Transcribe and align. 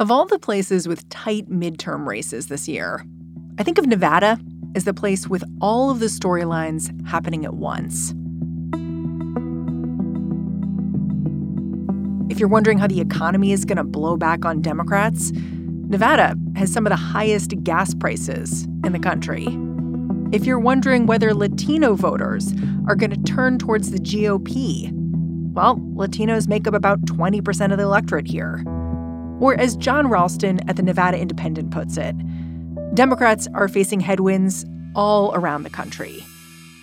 Of 0.00 0.12
all 0.12 0.26
the 0.26 0.38
places 0.38 0.86
with 0.86 1.08
tight 1.08 1.50
midterm 1.50 2.06
races 2.06 2.46
this 2.46 2.68
year, 2.68 3.04
I 3.58 3.64
think 3.64 3.78
of 3.78 3.86
Nevada 3.88 4.38
as 4.76 4.84
the 4.84 4.94
place 4.94 5.26
with 5.26 5.42
all 5.60 5.90
of 5.90 5.98
the 5.98 6.06
storylines 6.06 7.04
happening 7.04 7.44
at 7.44 7.54
once. 7.54 8.14
If 12.30 12.38
you're 12.38 12.48
wondering 12.48 12.78
how 12.78 12.86
the 12.86 13.00
economy 13.00 13.50
is 13.50 13.64
going 13.64 13.78
to 13.78 13.82
blow 13.82 14.16
back 14.16 14.44
on 14.44 14.62
Democrats, 14.62 15.32
Nevada 15.32 16.36
has 16.54 16.72
some 16.72 16.86
of 16.86 16.90
the 16.90 16.96
highest 16.96 17.60
gas 17.64 17.92
prices 17.92 18.68
in 18.84 18.92
the 18.92 19.00
country. 19.00 19.48
If 20.30 20.46
you're 20.46 20.60
wondering 20.60 21.06
whether 21.06 21.34
Latino 21.34 21.94
voters 21.94 22.54
are 22.86 22.94
going 22.94 23.10
to 23.10 23.22
turn 23.24 23.58
towards 23.58 23.90
the 23.90 23.98
GOP, 23.98 24.92
well, 25.54 25.74
Latinos 25.76 26.46
make 26.46 26.68
up 26.68 26.74
about 26.74 27.00
20% 27.00 27.72
of 27.72 27.78
the 27.78 27.82
electorate 27.82 28.28
here. 28.28 28.62
Or 29.40 29.54
as 29.54 29.76
Jon 29.76 30.08
Ralston 30.08 30.68
at 30.68 30.76
the 30.76 30.82
Nevada 30.82 31.18
Independent 31.18 31.70
puts 31.70 31.96
it, 31.96 32.14
Democrats 32.94 33.46
are 33.54 33.68
facing 33.68 34.00
headwinds 34.00 34.66
all 34.96 35.34
around 35.34 35.62
the 35.62 35.70
country. 35.70 36.24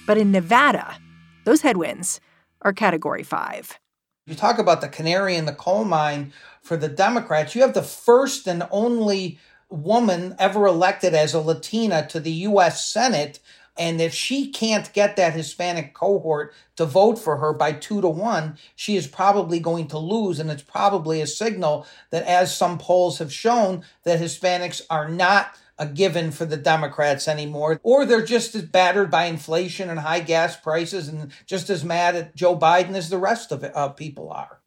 But 0.07 0.17
in 0.17 0.31
Nevada, 0.31 0.95
those 1.43 1.61
headwinds 1.61 2.21
are 2.61 2.71
category 2.71 3.23
five. 3.23 3.77
You 4.25 4.35
talk 4.35 4.57
about 4.57 4.81
the 4.81 4.87
canary 4.87 5.35
in 5.35 5.45
the 5.45 5.53
coal 5.53 5.83
mine 5.83 6.33
for 6.61 6.77
the 6.77 6.87
Democrats. 6.87 7.55
You 7.55 7.61
have 7.61 7.73
the 7.73 7.83
first 7.83 8.47
and 8.47 8.67
only 8.71 9.37
woman 9.69 10.35
ever 10.39 10.65
elected 10.65 11.13
as 11.13 11.33
a 11.33 11.39
Latina 11.39 12.07
to 12.07 12.19
the 12.19 12.31
U.S. 12.31 12.85
Senate. 12.85 13.39
And 13.77 13.99
if 13.99 14.13
she 14.13 14.49
can't 14.49 14.91
get 14.93 15.15
that 15.15 15.33
Hispanic 15.33 15.93
cohort 15.93 16.53
to 16.77 16.85
vote 16.85 17.19
for 17.19 17.37
her 17.37 17.53
by 17.53 17.73
two 17.73 18.01
to 18.01 18.07
one, 18.07 18.57
she 18.75 18.95
is 18.95 19.07
probably 19.07 19.59
going 19.59 19.87
to 19.87 19.97
lose. 19.97 20.39
And 20.39 20.49
it's 20.49 20.63
probably 20.63 21.21
a 21.21 21.27
signal 21.27 21.85
that, 22.11 22.23
as 22.23 22.55
some 22.55 22.77
polls 22.77 23.19
have 23.19 23.33
shown, 23.33 23.83
that 24.03 24.19
Hispanics 24.19 24.81
are 24.89 25.09
not 25.09 25.57
a 25.77 25.85
given 25.85 26.31
for 26.31 26.45
the 26.45 26.57
Democrats 26.57 27.27
anymore, 27.27 27.79
or 27.83 28.05
they're 28.05 28.25
just 28.25 28.55
as 28.55 28.63
battered 28.63 29.11
by 29.11 29.25
inflation 29.25 29.89
and 29.89 29.99
high 29.99 30.21
gas 30.21 30.55
prices 30.55 31.09
and 31.09 31.31
just 31.45 31.69
as 31.69 31.83
mad 31.83 32.15
at 32.15 32.35
Joe 32.35 32.57
Biden 32.57 32.95
as 32.95 33.09
the 33.09 33.17
rest 33.17 33.51
of 33.51 33.63
uh, 33.63 33.89
people 33.89 34.31
are. 34.31 34.61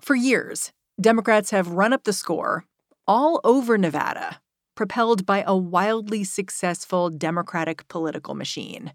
For 0.00 0.14
years, 0.14 0.72
Democrats 0.98 1.50
have 1.50 1.72
run 1.72 1.92
up 1.92 2.04
the 2.04 2.14
score 2.14 2.64
all 3.06 3.40
over 3.44 3.76
Nevada 3.76 4.40
propelled 4.74 5.26
by 5.26 5.44
a 5.46 5.56
wildly 5.56 6.24
successful 6.24 7.10
Democratic 7.10 7.86
political 7.88 8.34
machine. 8.34 8.92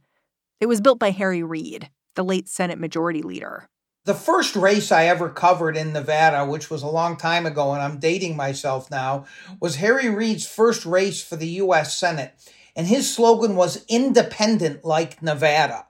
It 0.60 0.68
was 0.68 0.82
built 0.82 1.00
by 1.00 1.12
Harry 1.12 1.44
Reid, 1.44 1.90
the 2.16 2.24
late 2.24 2.50
Senate 2.50 2.80
Majority 2.80 3.22
Leader. 3.22 3.70
The 4.06 4.14
first 4.14 4.56
race 4.56 4.92
I 4.92 5.06
ever 5.06 5.30
covered 5.30 5.78
in 5.78 5.94
Nevada, 5.94 6.46
which 6.46 6.70
was 6.70 6.82
a 6.82 6.88
long 6.88 7.16
time 7.16 7.46
ago, 7.46 7.74
and 7.74 7.82
I'm 7.82 8.00
dating 8.00 8.36
myself 8.36 8.90
now, 8.90 9.26
was 9.60 9.76
Harry 9.76 10.10
Reid's 10.10 10.48
first 10.48 10.86
race 10.86 11.22
for 11.22 11.36
the 11.36 11.48
U.S. 11.48 11.98
Senate. 11.98 12.34
And 12.76 12.88
his 12.88 13.14
slogan 13.14 13.56
was 13.56 13.86
independent 13.88 14.86
like 14.86 15.22
Nevada. 15.22 15.86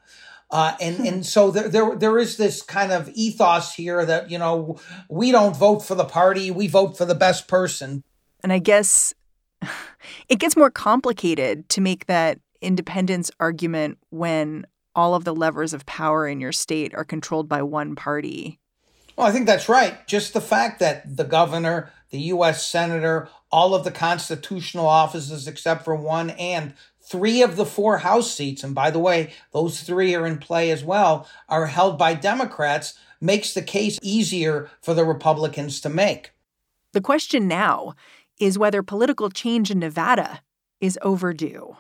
Uh, 0.52 0.76
and 0.82 0.98
hmm. 0.98 1.06
and 1.06 1.26
so 1.26 1.52
there, 1.52 1.70
there 1.70 1.96
there 1.96 2.18
is 2.18 2.38
this 2.38 2.64
kind 2.64 2.92
of 2.92 3.08
ethos 3.10 3.76
here 3.76 4.04
that 4.04 4.32
you 4.32 4.40
know 4.40 4.80
we 5.08 5.32
don't 5.32 5.56
vote 5.56 5.80
for 5.80 5.94
the 5.94 6.06
party, 6.06 6.50
we 6.50 6.68
vote 6.68 6.98
for 6.98 7.06
the 7.06 7.14
best 7.14 7.48
person. 7.48 8.04
And 8.42 8.52
I 8.52 8.58
guess 8.58 9.14
it 10.30 10.40
gets 10.40 10.58
more 10.58 10.70
complicated 10.70 11.68
to 11.70 11.82
make 11.82 12.06
that 12.06 12.40
independence 12.62 13.32
argument 13.40 13.98
when 14.10 14.66
all 14.96 15.16
of 15.16 15.24
the 15.24 15.36
levers 15.36 15.74
of 15.74 15.86
power 15.86 16.28
in 16.28 16.42
your 16.42 16.52
state 16.52 16.94
are 16.94 17.06
controlled 17.06 17.48
by 17.48 17.62
one 17.62 17.96
party. 17.96 18.60
Well, 19.16 19.28
I 19.28 19.32
think 19.32 19.46
that's 19.46 19.70
right. 19.70 20.08
Just 20.08 20.34
the 20.34 20.42
fact 20.42 20.80
that 20.80 21.18
the 21.18 21.24
governor, 21.24 21.92
the 22.10 22.20
U.S. 22.20 22.66
senator, 22.66 23.30
all 23.52 23.76
of 23.76 23.84
the 23.84 23.92
constitutional 23.92 24.88
offices 24.88 25.48
except 25.48 25.84
for 25.84 25.96
one, 25.96 26.30
and 26.32 26.74
three 27.02 27.42
of 27.42 27.56
the 27.56 27.66
four 27.66 28.00
House 28.00 28.34
seats, 28.34 28.64
and 28.64 28.74
by 28.74 28.92
the 28.92 29.00
way, 29.00 29.34
those 29.52 29.82
three 29.82 30.16
are 30.16 30.26
in 30.26 30.38
play 30.38 30.72
as 30.72 30.84
well, 30.84 31.28
are 31.48 31.66
held 31.66 31.98
by 31.98 32.14
Democrats, 32.14 32.98
makes 33.20 33.54
the 33.54 33.62
case 33.62 34.00
easier 34.02 34.70
for 34.82 34.94
the 34.94 35.04
Republicans 35.04 35.82
to 35.82 35.90
make. 35.90 36.32
The 36.94 37.02
question 37.02 37.48
now 37.48 37.96
is 38.40 38.58
whether 38.58 38.82
political 38.82 39.30
change 39.30 39.70
in 39.70 39.80
Nevada 39.80 40.42
is 40.82 40.98
overdue. 41.02 41.76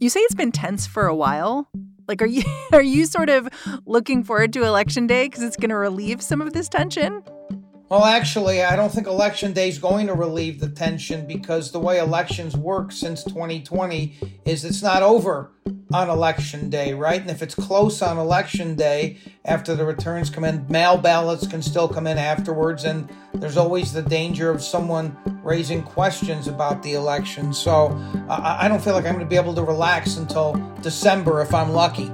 You 0.00 0.08
say 0.10 0.20
it's 0.20 0.34
been 0.34 0.52
tense 0.52 0.86
for 0.86 1.06
a 1.06 1.14
while. 1.14 1.68
Like 2.06 2.22
are 2.22 2.26
you 2.26 2.42
are 2.72 2.82
you 2.82 3.06
sort 3.06 3.30
of 3.30 3.48
looking 3.84 4.24
forward 4.24 4.52
to 4.54 4.64
election 4.64 5.06
day 5.06 5.28
cuz 5.28 5.42
it's 5.42 5.56
going 5.56 5.70
to 5.70 5.76
relieve 5.76 6.22
some 6.22 6.40
of 6.40 6.52
this 6.52 6.68
tension? 6.68 7.22
Well, 7.90 8.04
actually, 8.04 8.62
I 8.62 8.76
don't 8.76 8.92
think 8.92 9.06
election 9.06 9.54
day 9.54 9.70
is 9.70 9.78
going 9.78 10.08
to 10.08 10.14
relieve 10.14 10.60
the 10.60 10.68
tension 10.68 11.26
because 11.26 11.72
the 11.72 11.80
way 11.80 11.98
elections 11.98 12.54
work 12.54 12.92
since 12.92 13.24
2020 13.24 14.14
is 14.44 14.66
it's 14.66 14.82
not 14.82 15.02
over 15.02 15.52
on 15.94 16.10
election 16.10 16.68
day, 16.68 16.92
right? 16.92 17.18
And 17.18 17.30
if 17.30 17.40
it's 17.40 17.54
close 17.54 18.02
on 18.02 18.18
election 18.18 18.74
day 18.74 19.16
after 19.46 19.74
the 19.74 19.86
returns 19.86 20.28
come 20.28 20.44
in, 20.44 20.66
mail 20.68 20.98
ballots 20.98 21.46
can 21.46 21.62
still 21.62 21.88
come 21.88 22.06
in 22.06 22.18
afterwards. 22.18 22.84
And 22.84 23.08
there's 23.32 23.56
always 23.56 23.94
the 23.94 24.02
danger 24.02 24.50
of 24.50 24.62
someone 24.62 25.16
raising 25.42 25.82
questions 25.82 26.46
about 26.46 26.82
the 26.82 26.92
election. 26.92 27.54
So 27.54 27.98
I 28.28 28.68
don't 28.68 28.82
feel 28.82 28.92
like 28.92 29.06
I'm 29.06 29.14
going 29.14 29.24
to 29.24 29.30
be 29.30 29.36
able 29.36 29.54
to 29.54 29.64
relax 29.64 30.18
until 30.18 30.52
December 30.82 31.40
if 31.40 31.54
I'm 31.54 31.72
lucky. 31.72 32.12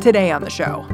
Today 0.00 0.30
on 0.30 0.40
the 0.40 0.50
show 0.50 0.93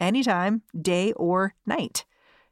anytime, 0.00 0.62
day 0.80 1.12
or 1.12 1.54
night. 1.66 2.04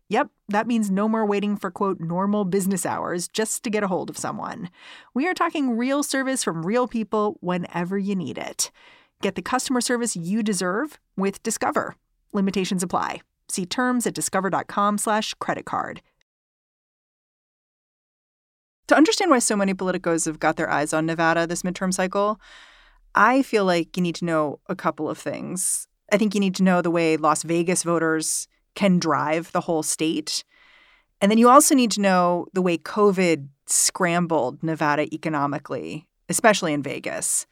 Yep, 0.09 0.29
that 0.49 0.67
means 0.67 0.91
no 0.91 1.09
more 1.09 1.25
waiting 1.25 1.57
for 1.57 1.71
quote 1.71 1.99
normal 1.99 2.45
business 2.45 2.85
hours 2.85 3.27
just 3.27 3.65
to 3.65 3.71
get 3.71 3.83
a 3.83 3.89
hold 3.89 4.11
of 4.11 4.19
someone. 4.19 4.71
We 5.15 5.27
are 5.27 5.35
talking 5.35 5.77
real 5.77 6.03
service 6.03 6.45
from 6.45 6.67
real 6.67 6.87
people 6.87 7.39
whenever 7.41 7.97
you 7.97 8.15
need 8.15 8.37
it. 8.39 8.71
Get 9.23 9.35
the 9.35 9.43
customer 9.43 9.81
service 9.81 10.15
you 10.15 10.43
deserve 10.43 10.99
with 11.17 11.43
Discover. 11.43 11.97
Limitations 12.33 12.83
apply. 12.83 13.23
See 13.49 13.65
terms 13.65 14.07
at 14.07 14.15
discover.com/slash 14.15 15.35
credit 15.35 15.65
card. 15.65 16.03
To 18.89 18.97
understand 18.97 19.31
why 19.31 19.39
so 19.39 19.57
many 19.57 19.73
politicos 19.73 20.27
have 20.27 20.39
got 20.39 20.57
their 20.57 20.69
eyes 20.69 20.93
on 20.93 21.07
Nevada 21.07 21.47
this 21.47 21.63
midterm 21.63 21.93
cycle, 21.93 22.39
I 23.15 23.43
feel 23.43 23.65
like 23.65 23.97
you 23.97 24.03
need 24.03 24.17
to 24.17 24.27
know 24.27 24.61
a 24.67 24.77
couple 24.77 25.09
of 25.09 25.17
things. 25.17 25.89
I 26.13 26.19
think 26.19 26.35
you 26.35 26.41
need 26.41 26.55
to 26.57 26.63
know 26.63 26.83
the 26.83 26.91
way 26.91 27.17
Las 27.17 27.43
Vegas 27.43 27.83
voters 27.83 28.49
can 28.75 28.99
drive 28.99 29.53
the 29.53 29.63
whole 29.63 29.83
state. 29.83 30.45
And 31.21 31.31
then 31.31 31.39
you 31.39 31.49
also 31.49 31.75
need 31.75 31.91
to 31.93 32.01
know 32.01 32.47
the 32.53 32.63
way 32.63 32.77
COVID 32.77 33.49
scrambled 33.67 34.63
Nevada 34.63 35.13
economically, 35.15 36.07
especially 36.29 36.73
in 36.73 36.83
Vegas. 36.83 37.47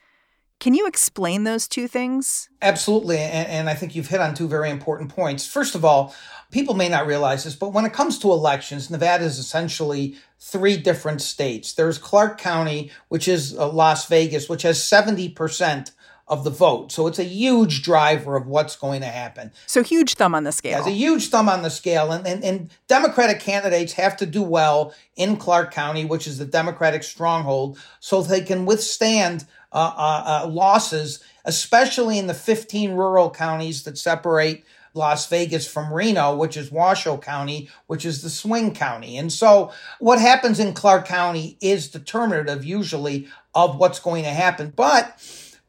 Can 0.61 0.75
you 0.75 0.87
explain 0.87 1.43
those 1.43 1.67
two 1.67 1.89
things? 1.89 2.49
Absolutely. 2.61 3.19
And, 3.19 3.49
and, 3.49 3.69
I 3.69 3.75
think 3.75 3.97
you've 3.97 4.07
hit 4.07 4.21
on 4.21 4.33
two 4.33 4.47
very 4.47 4.71
important 4.71 5.11
points. 5.11 5.45
First 5.45 5.75
of 5.75 5.85
all, 5.85 6.15
people 6.53 6.75
may 6.75 6.89
not 6.89 7.05
realize 7.05 7.43
this, 7.43 7.57
but 7.57 7.73
when 7.73 7.85
it 7.85 7.93
comes 7.93 8.17
to 8.21 8.31
elections, 8.31 8.89
Nevada 8.89 9.25
is 9.25 9.41
essentially 9.41 10.15
three 10.39 10.77
different 10.77 11.21
states. 11.21 11.73
There's 11.73 11.99
Clark 11.99 12.39
County, 12.39 12.93
which 13.09 13.27
is 13.27 13.59
uh, 13.59 13.69
Las 13.73 14.07
Vegas, 14.07 14.49
which 14.49 14.63
has 14.63 14.79
70% 14.79 15.91
of 16.33 16.45
the 16.45 16.51
vote. 16.51 16.91
So 16.91 17.07
it's 17.07 17.19
a 17.19 17.25
huge 17.25 17.83
driver 17.83 18.37
of 18.37 18.47
what's 18.47 18.75
going 18.75 19.03
to 19.03 19.07
happen. 19.07 19.53
So 19.67 19.83
huge 19.83 20.15
thumb 20.15 20.35
on 20.35 20.45
the 20.45 20.53
scale. 20.53 20.79
It's 20.79 20.87
a 20.87 20.91
huge 20.91 21.29
thumb 21.29 21.47
on 21.47 21.61
the 21.61 21.69
scale. 21.69 22.11
And, 22.11 22.27
and, 22.27 22.43
and 22.43 22.71
Democratic 22.89 23.39
candidates 23.39 23.93
have 23.93 24.17
to 24.17 24.25
do 24.25 24.43
well 24.43 24.95
in 25.15 25.37
Clark 25.37 25.75
County, 25.75 26.07
which 26.07 26.27
is 26.27 26.39
the 26.39 26.47
Democratic 26.47 27.03
stronghold, 27.03 27.79
so 28.01 28.23
they 28.23 28.41
can 28.41 28.65
withstand 28.65 29.45
uh, 29.73 29.93
uh, 29.95 30.25
uh, 30.27 30.49
losses, 30.49 31.23
especially 31.45 32.19
in 32.19 32.29
the 32.29 32.35
15 32.35 32.93
rural 32.93 33.29
counties 33.29 33.83
that 33.83 33.99
separate 33.99 34.65
Las 34.95 35.29
Vegas 35.29 35.67
from 35.67 35.93
Reno, 35.93 36.35
which 36.35 36.57
is 36.57 36.73
Washoe 36.73 37.19
County, 37.19 37.69
which 37.89 38.07
is 38.07 38.23
the 38.23 38.31
swing 38.31 38.73
county. 38.73 39.19
And 39.19 39.31
so 39.31 39.71
what 39.99 40.19
happens 40.19 40.59
in 40.59 40.73
Clark 40.73 41.07
County 41.07 41.59
is 41.61 41.89
determinative 41.89 42.65
usually 42.65 43.29
of 43.55 43.77
what's 43.77 44.01
going 44.01 44.25
to 44.25 44.31
happen. 44.31 44.73
But 44.75 45.21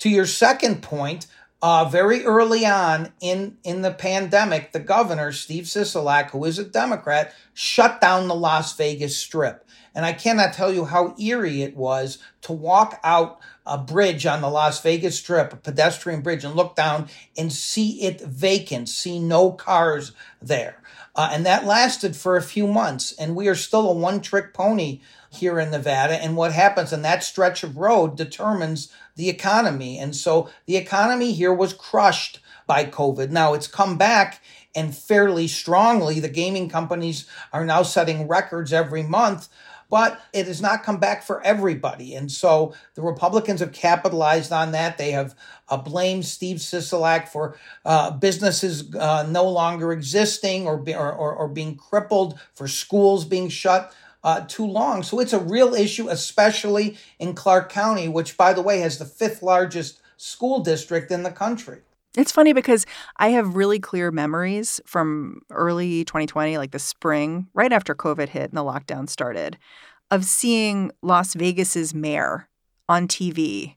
to 0.04 0.10
your 0.10 0.26
second 0.26 0.84
point, 0.84 1.28
uh, 1.62 1.86
very 1.86 2.26
early 2.26 2.66
on 2.66 3.14
in, 3.22 3.56
in 3.64 3.84
the 3.84 3.94
pandemic, 3.94 4.74
the 4.74 4.80
governor, 4.82 5.32
Steve 5.32 5.64
Sisolak, 5.64 6.32
who 6.32 6.44
is 6.44 6.60
a 6.60 6.66
Democrat, 6.66 7.34
shut 7.54 8.02
down 8.02 8.28
the 8.28 8.36
Las 8.36 8.76
Vegas 8.76 9.18
Strip. 9.18 9.66
And 9.96 10.06
I 10.06 10.12
cannot 10.12 10.52
tell 10.52 10.74
you 10.74 10.84
how 10.84 11.16
eerie 11.18 11.62
it 11.62 11.78
was 11.78 12.18
to 12.42 12.52
walk 12.52 13.00
out 13.02 13.40
a 13.66 13.78
bridge 13.78 14.26
on 14.26 14.42
the 14.42 14.50
Las 14.50 14.82
Vegas 14.82 15.20
Strip, 15.20 15.54
a 15.54 15.56
pedestrian 15.56 16.20
bridge, 16.20 16.44
and 16.44 16.54
look 16.54 16.76
down 16.76 17.08
and 17.38 17.50
see 17.50 18.02
it 18.02 18.20
vacant, 18.20 18.90
see 18.90 19.20
no 19.20 19.54
cars 19.54 20.12
there. 20.42 20.84
Uh, 21.16 21.30
and 21.32 21.46
that 21.46 21.64
lasted 21.64 22.18
for 22.18 22.36
a 22.36 22.42
few 22.42 22.68
months. 22.68 23.14
And 23.14 23.38
we 23.38 23.48
are 23.48 23.56
still 23.56 23.90
a 23.90 23.94
one 23.94 24.20
trick 24.20 24.54
pony 24.54 25.00
here 25.34 25.60
in 25.60 25.72
Nevada. 25.72 26.22
And 26.22 26.36
what 26.36 26.52
happens 26.52 26.94
in 26.94 27.02
that 27.04 27.24
stretch 27.24 27.64
of 27.64 27.78
road 27.78 28.16
determines 28.18 28.92
the 29.16 29.30
economy. 29.30 30.00
And 30.00 30.16
so 30.16 30.50
the 30.66 30.78
economy 30.78 31.34
here 31.34 31.54
was 31.54 31.74
crushed 31.74 32.40
by 32.68 32.86
COVID. 32.86 33.30
Now 33.30 33.54
it's 33.54 33.68
come 33.68 33.98
back 33.98 34.42
and 34.76 34.96
fairly 34.96 35.48
strongly. 35.48 36.20
The 36.20 36.30
gaming 36.30 36.70
companies 36.70 37.28
are 37.52 37.66
now 37.66 37.84
setting 37.84 38.28
records 38.28 38.74
every 38.74 39.04
month 39.04 39.50
but 39.94 40.20
it 40.34 40.48
has 40.48 40.60
not 40.60 40.82
come 40.82 40.98
back 40.98 41.22
for 41.22 41.40
everybody. 41.44 42.16
And 42.16 42.32
so 42.32 42.74
the 42.96 43.04
Republicans 43.04 43.60
have 43.60 43.74
capitalized 43.74 44.52
on 44.52 44.72
that. 44.72 44.98
They 44.98 45.12
have 45.12 45.36
uh, 45.70 45.78
blamed 45.78 46.26
Steve 46.26 46.58
Sisolak 46.58 47.28
for 47.28 47.60
uh, 47.86 48.10
businesses 48.10 48.92
uh, 48.96 49.28
no 49.30 49.48
longer 49.48 49.92
existing 49.92 50.66
or, 50.66 50.78
be, 50.80 50.96
or, 50.96 51.14
or, 51.14 51.36
or, 51.36 51.48
being 51.48 51.76
crippled, 51.76 52.40
for 52.56 52.68
schools 52.68 53.24
being 53.24 53.50
shut. 53.50 53.94
Uh, 54.24 54.46
too 54.48 54.66
long. 54.66 55.04
So 55.04 55.20
it's 55.20 55.34
a 55.34 55.40
real 55.40 55.74
issue, 55.74 56.08
especially 56.08 56.98
in 57.20 57.34
Clark 57.34 57.70
County, 57.70 58.08
which, 58.08 58.38
by 58.38 58.54
the 58.54 58.62
way, 58.62 58.80
has 58.80 58.98
the 58.98 59.06
fifth 59.06 59.44
largest 59.44 60.00
school 60.16 60.62
district 60.62 61.12
in 61.12 61.24
the 61.24 61.32
country. 61.32 61.80
It's 62.16 62.32
funny 62.32 62.54
because 62.54 62.86
I 63.18 63.30
have 63.30 63.56
really 63.56 63.80
clear 63.80 64.12
memories 64.12 64.80
from 64.86 65.42
early 65.50 66.06
2020, 66.06 66.58
like 66.58 66.72
the 66.72 66.80
spring, 66.80 67.48
right 67.54 67.74
after 67.74 67.96
COVID 67.96 68.30
hit 68.30 68.52
and 68.52 68.58
the 68.58 68.64
lockdown 68.64 69.10
started, 69.10 69.58
of 70.12 70.24
seeing 70.24 70.92
Las 71.02 71.34
Vegas's 71.34 71.94
mayor 71.94 72.48
on 72.88 73.08
TV 73.08 73.76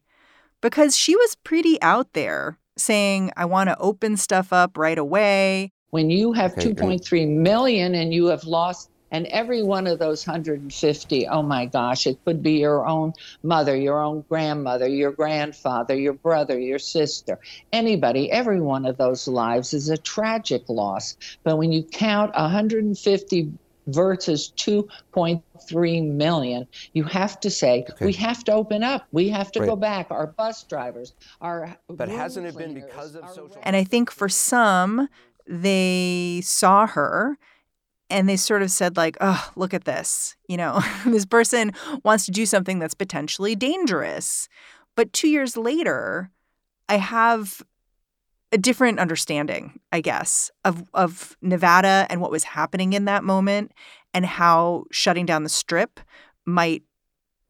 because 0.61 0.97
she 0.97 1.17
was 1.17 1.35
pretty 1.37 1.81
out 1.81 2.13
there 2.13 2.59
saying, 2.77 3.31
I 3.37 3.45
want 3.47 3.69
to 3.69 3.79
open 3.79 4.17
stuff 4.17 4.53
up 4.53 4.77
right 4.77 4.99
away. 4.99 5.73
When 5.91 6.11
you 6.11 6.33
have 6.33 6.53
okay, 6.53 6.73
2.3 6.73 7.29
million 7.29 7.95
and 7.95 8.13
you 8.13 8.27
have 8.27 8.45
lost 8.45 8.91
and 9.11 9.27
every 9.27 9.63
one 9.63 9.87
of 9.87 9.99
those 9.99 10.27
150, 10.27 11.29
oh 11.29 11.43
my 11.43 11.67
gosh, 11.67 12.07
it 12.07 12.19
could 12.25 12.43
be 12.43 12.59
your 12.59 12.87
own 12.87 13.13
mother, 13.43 13.77
your 13.77 14.01
own 14.01 14.25
grandmother, 14.29 14.89
your 14.89 15.13
grandfather, 15.13 15.95
your 15.95 16.15
brother, 16.15 16.59
your 16.59 16.79
sister, 16.79 17.39
anybody, 17.73 18.31
every 18.31 18.61
one 18.61 18.85
of 18.85 18.97
those 18.97 19.29
lives 19.29 19.73
is 19.73 19.89
a 19.89 19.97
tragic 19.97 20.69
loss. 20.69 21.17
But 21.45 21.57
when 21.57 21.73
you 21.73 21.85
count 21.85 22.35
150 22.35 23.53
versus 23.87 24.53
2.3 24.57 26.11
million, 26.11 26.67
you 26.93 27.05
have 27.05 27.39
to 27.41 27.51
say 27.51 27.85
okay. 27.89 28.07
we 28.07 28.13
have 28.15 28.43
to 28.45 28.53
open 28.53 28.83
up. 28.83 29.07
We 29.13 29.29
have 29.29 29.53
to 29.53 29.61
right. 29.61 29.67
go 29.67 29.77
back. 29.77 30.09
Our 30.11 30.27
bus 30.27 30.65
drivers, 30.65 31.15
our 31.41 31.77
but 31.89 32.09
hasn't 32.09 32.47
it 32.47 32.57
been 32.57 32.75
because 32.75 33.15
of 33.15 33.29
social? 33.29 33.61
And 33.63 33.77
I 33.77 33.85
think 33.85 34.11
for 34.11 34.29
some, 34.29 35.09
they 35.47 36.41
saw 36.43 36.87
her 36.89 37.39
and 38.11 38.29
they 38.29 38.37
sort 38.37 38.63
of 38.63 38.71
said 38.71 38.97
like 38.97 39.17
oh 39.21 39.51
look 39.57 39.75
at 39.75 39.85
this 39.85 40.37
you 40.49 40.57
know 40.57 40.81
this 41.07 41.27
person 41.27 41.73
wants 42.05 42.25
to 42.25 42.31
do 42.31 42.47
something 42.47 42.79
that's 42.79 42.95
potentially 42.95 43.55
dangerous 43.55 44.49
but 44.95 45.13
2 45.13 45.29
years 45.29 45.57
later 45.57 46.31
i 46.89 46.97
have 46.97 47.63
a 48.53 48.59
different 48.59 48.99
understanding 48.99 49.81
i 49.93 50.01
guess 50.01 50.51
of 50.65 50.89
of 50.95 51.37
Nevada 51.43 52.07
and 52.09 52.21
what 52.21 52.31
was 52.31 52.45
happening 52.45 52.93
in 52.93 53.05
that 53.07 53.25
moment 53.25 53.73
and 54.15 54.25
how 54.25 54.85
shutting 54.91 55.27
down 55.27 55.43
the 55.43 55.49
strip 55.49 56.01
might 56.45 56.83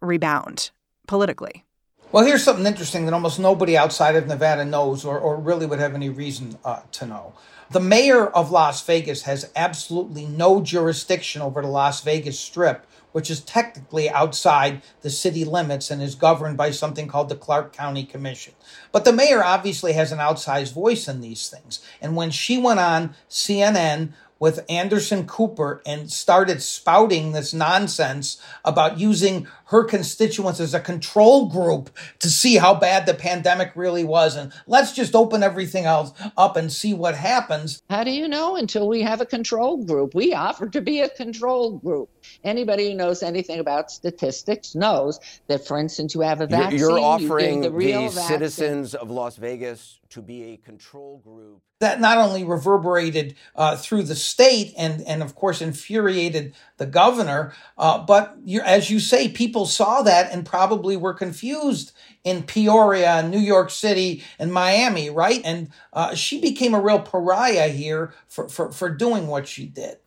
rebound 0.01 0.71
politically 1.07 1.67
well, 2.13 2.25
here's 2.25 2.45
something 2.45 2.67
interesting 2.67 3.05
that 3.05 3.15
almost 3.15 3.39
nobody 3.39 3.77
outside 3.77 4.15
of 4.15 4.27
Nevada 4.27 4.65
knows 4.65 5.05
or, 5.05 5.19
or 5.19 5.37
really 5.37 5.67
would 5.67 5.81
have 5.81 5.95
any 5.95 6.09
reason 6.09 6.57
uh, 6.65 6.81
to 6.93 7.07
know. 7.07 7.35
The 7.69 7.81
mayor 7.81 8.29
of 8.29 8.53
Las 8.53 8.81
Vegas 8.87 9.23
has 9.23 9.51
absolutely 9.57 10.25
no 10.25 10.61
jurisdiction 10.61 11.43
over 11.43 11.63
the 11.63 11.69
Las 11.69 12.01
Vegas 12.01 12.39
Strip, 12.39 12.87
which 13.11 13.29
is 13.29 13.41
technically 13.41 14.09
outside 14.09 14.83
the 15.03 15.11
city 15.11 15.45
limits 15.45 15.91
and 15.91 16.01
is 16.01 16.15
governed 16.15 16.57
by 16.57 16.71
something 16.71 17.09
called 17.09 17.29
the 17.29 17.35
Clark 17.35 17.73
County 17.73 18.05
Commission. 18.05 18.55
But 18.93 19.05
the 19.05 19.13
mayor 19.13 19.43
obviously 19.43 19.95
has 19.95 20.13
an 20.13 20.19
outsized 20.19 20.75
voice 20.75 21.09
in 21.09 21.21
these 21.21 21.49
things. 21.49 21.81
And 22.01 22.15
when 22.15 22.31
she 22.31 22.57
went 22.57 22.79
on 22.79 23.17
CNN 23.29 24.13
with 24.39 24.65
Anderson 24.69 25.27
Cooper 25.27 25.83
and 25.87 26.11
started 26.11 26.63
spouting 26.63 27.33
this 27.33 27.55
nonsense 27.55 28.41
about 28.65 28.99
using 28.99 29.47
her 29.67 29.85
constituents 29.85 30.61
as 30.61 30.75
a 30.75 30.81
control 30.81 31.49
group 31.49 31.91
to 32.19 32.29
see 32.29 32.57
how 32.57 32.75
bad 32.75 33.07
the 33.07 33.15
pandemic 33.15 33.73
really 33.75 34.05
was. 34.05 34.37
And 34.37 34.53
let's 34.67 34.93
just 34.93 35.15
open 35.15 35.43
everything 35.43 35.85
else 35.85 36.13
up 36.37 36.57
and 36.57 36.73
see 36.73 36.95
what 36.95 37.15
happens. 37.15 37.83
How 37.89 38.05
do 38.05 38.11
you 38.11 38.29
know 38.29 38.57
until 38.57 38.89
we 38.89 39.03
have 39.03 39.21
a 39.21 39.27
control 39.27 39.83
group? 39.85 40.15
We 40.15 40.35
offer 40.35 40.69
to 40.69 40.81
be 40.81 41.01
a 41.01 41.09
control 41.09 41.79
group. 41.79 42.11
Anybody 42.45 42.91
who 42.91 42.95
knows 42.95 43.23
anything 43.23 43.59
about 43.59 43.91
statistics 43.91 44.75
knows 44.75 45.19
that, 45.49 45.67
for 45.67 45.79
instance, 45.79 46.15
you 46.15 46.21
have 46.21 46.41
a 46.41 46.47
vaccine. 46.47 46.79
You're 46.79 46.99
offering 46.99 47.65
you 47.65 47.71
the, 47.71 47.77
the 47.77 48.11
citizens 48.11 48.95
of 48.95 49.11
Las 49.11 49.37
Vegas 49.37 49.99
to 50.11 50.23
be 50.23 50.53
a 50.53 50.57
control 50.59 51.19
group. 51.25 51.63
That 51.81 52.01
not 52.01 52.17
only 52.17 52.43
reverberated 52.43 53.35
uh, 53.55 53.77
through 53.77 54.05
the 54.05 54.15
state 54.15 54.73
and, 54.79 55.03
and, 55.03 55.23
of 55.23 55.35
course, 55.35 55.61
infuriated 55.61 56.55
the 56.79 56.87
governor, 56.87 57.53
uh, 57.77 57.99
but 57.99 58.35
as 58.65 58.91
you 58.91 58.99
say, 58.99 59.29
people 59.29 59.67
saw 59.67 60.01
that 60.01 60.33
and 60.33 60.47
probably 60.47 60.97
were 60.97 61.13
confused 61.13 61.93
in 62.25 62.45
Peoria, 62.45 63.29
New 63.29 63.39
York 63.39 63.69
City, 63.69 64.25
and 64.39 64.51
Miami, 64.51 65.11
right? 65.11 65.43
And 65.45 65.69
uh, 65.93 66.15
she 66.15 66.41
became 66.41 66.73
a 66.73 66.81
real 66.81 67.01
pariah 67.01 67.69
here 67.69 68.15
for, 68.27 68.49
for, 68.49 68.73
for 68.73 68.89
doing 68.89 69.27
what 69.27 69.47
she 69.47 69.67
did. 69.67 69.99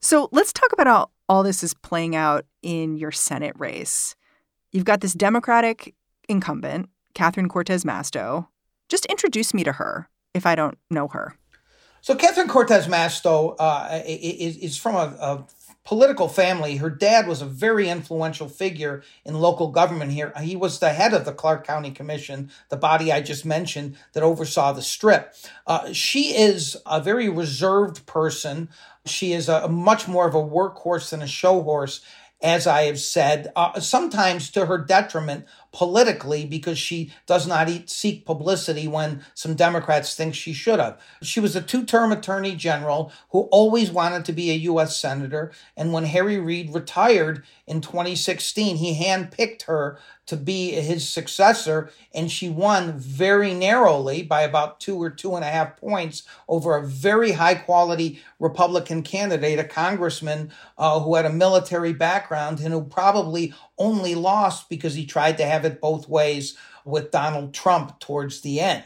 So 0.00 0.28
let's 0.32 0.52
talk 0.52 0.72
about 0.74 0.86
how 0.86 1.10
all 1.30 1.42
this 1.42 1.62
is 1.62 1.72
playing 1.72 2.14
out 2.14 2.44
in 2.62 2.98
your 2.98 3.10
Senate 3.10 3.54
race. 3.58 4.16
You've 4.70 4.84
got 4.84 5.00
this 5.00 5.14
Democratic 5.14 5.94
incumbent, 6.28 6.90
Catherine 7.14 7.48
Cortez 7.48 7.84
Masto, 7.84 8.48
just 8.90 9.06
introduce 9.06 9.54
me 9.54 9.64
to 9.64 9.72
her 9.72 10.10
if 10.34 10.46
I 10.46 10.54
don't 10.54 10.78
know 10.90 11.08
her. 11.08 11.36
So 12.00 12.14
Catherine 12.14 12.48
Cortez 12.48 12.86
Masto 12.86 13.56
uh, 13.58 14.02
is, 14.06 14.56
is 14.56 14.76
from 14.78 14.94
a, 14.94 15.16
a, 15.20 15.46
political 15.84 16.28
family. 16.28 16.76
Her 16.76 16.90
dad 16.90 17.26
was 17.26 17.40
a 17.40 17.46
very 17.46 17.88
influential 17.88 18.46
figure 18.46 19.02
in 19.24 19.40
local 19.40 19.68
government 19.68 20.12
here. 20.12 20.34
He 20.38 20.54
was 20.54 20.80
the 20.80 20.90
head 20.90 21.14
of 21.14 21.24
the 21.24 21.32
Clark 21.32 21.66
County 21.66 21.90
Commission, 21.90 22.50
the 22.68 22.76
body 22.76 23.10
I 23.10 23.22
just 23.22 23.46
mentioned 23.46 23.96
that 24.12 24.22
oversaw 24.22 24.74
the 24.74 24.82
strip. 24.82 25.34
Uh, 25.66 25.90
she 25.94 26.36
is 26.36 26.76
a 26.84 27.00
very 27.00 27.30
reserved 27.30 28.04
person. 28.04 28.68
She 29.06 29.32
is 29.32 29.48
a, 29.48 29.62
a 29.64 29.68
much 29.68 30.06
more 30.06 30.28
of 30.28 30.34
a 30.34 30.42
workhorse 30.42 31.08
than 31.08 31.22
a 31.22 31.26
show 31.26 31.62
horse 31.62 32.02
as 32.40 32.66
I 32.68 32.82
have 32.82 33.00
said, 33.00 33.50
uh, 33.56 33.80
sometimes 33.80 34.50
to 34.50 34.66
her 34.66 34.78
detriment 34.78 35.46
politically 35.78 36.44
because 36.44 36.76
she 36.76 37.12
does 37.24 37.46
not 37.46 37.68
eat, 37.68 37.88
seek 37.88 38.26
publicity 38.26 38.88
when 38.88 39.24
some 39.32 39.54
Democrats 39.54 40.12
think 40.12 40.34
she 40.34 40.52
should 40.52 40.80
have. 40.80 41.00
She 41.22 41.38
was 41.38 41.54
a 41.54 41.62
two 41.62 41.84
term 41.84 42.10
attorney 42.10 42.56
general 42.56 43.12
who 43.30 43.42
always 43.52 43.88
wanted 43.88 44.24
to 44.24 44.32
be 44.32 44.50
a 44.50 44.54
U.S. 44.54 44.98
senator. 44.98 45.52
And 45.76 45.92
when 45.92 46.06
Harry 46.06 46.36
Reid 46.36 46.74
retired 46.74 47.44
in 47.64 47.80
2016, 47.80 48.78
he 48.78 49.00
handpicked 49.00 49.66
her 49.66 50.00
to 50.28 50.36
be 50.36 50.72
his 50.72 51.08
successor, 51.08 51.90
and 52.14 52.30
she 52.30 52.50
won 52.50 52.98
very 52.98 53.54
narrowly 53.54 54.22
by 54.22 54.42
about 54.42 54.78
two 54.78 55.00
or 55.00 55.08
two 55.08 55.34
and 55.34 55.44
a 55.44 55.48
half 55.48 55.78
points 55.78 56.22
over 56.48 56.76
a 56.76 56.86
very 56.86 57.32
high 57.32 57.54
quality 57.54 58.20
Republican 58.38 59.02
candidate, 59.02 59.58
a 59.58 59.64
congressman 59.64 60.52
uh, 60.76 61.00
who 61.00 61.14
had 61.14 61.24
a 61.24 61.32
military 61.32 61.94
background 61.94 62.60
and 62.60 62.74
who 62.74 62.84
probably 62.84 63.54
only 63.78 64.14
lost 64.14 64.68
because 64.68 64.94
he 64.94 65.06
tried 65.06 65.38
to 65.38 65.46
have 65.46 65.64
it 65.64 65.80
both 65.80 66.10
ways 66.10 66.58
with 66.84 67.10
Donald 67.10 67.54
Trump 67.54 67.98
towards 67.98 68.42
the 68.42 68.60
end. 68.60 68.84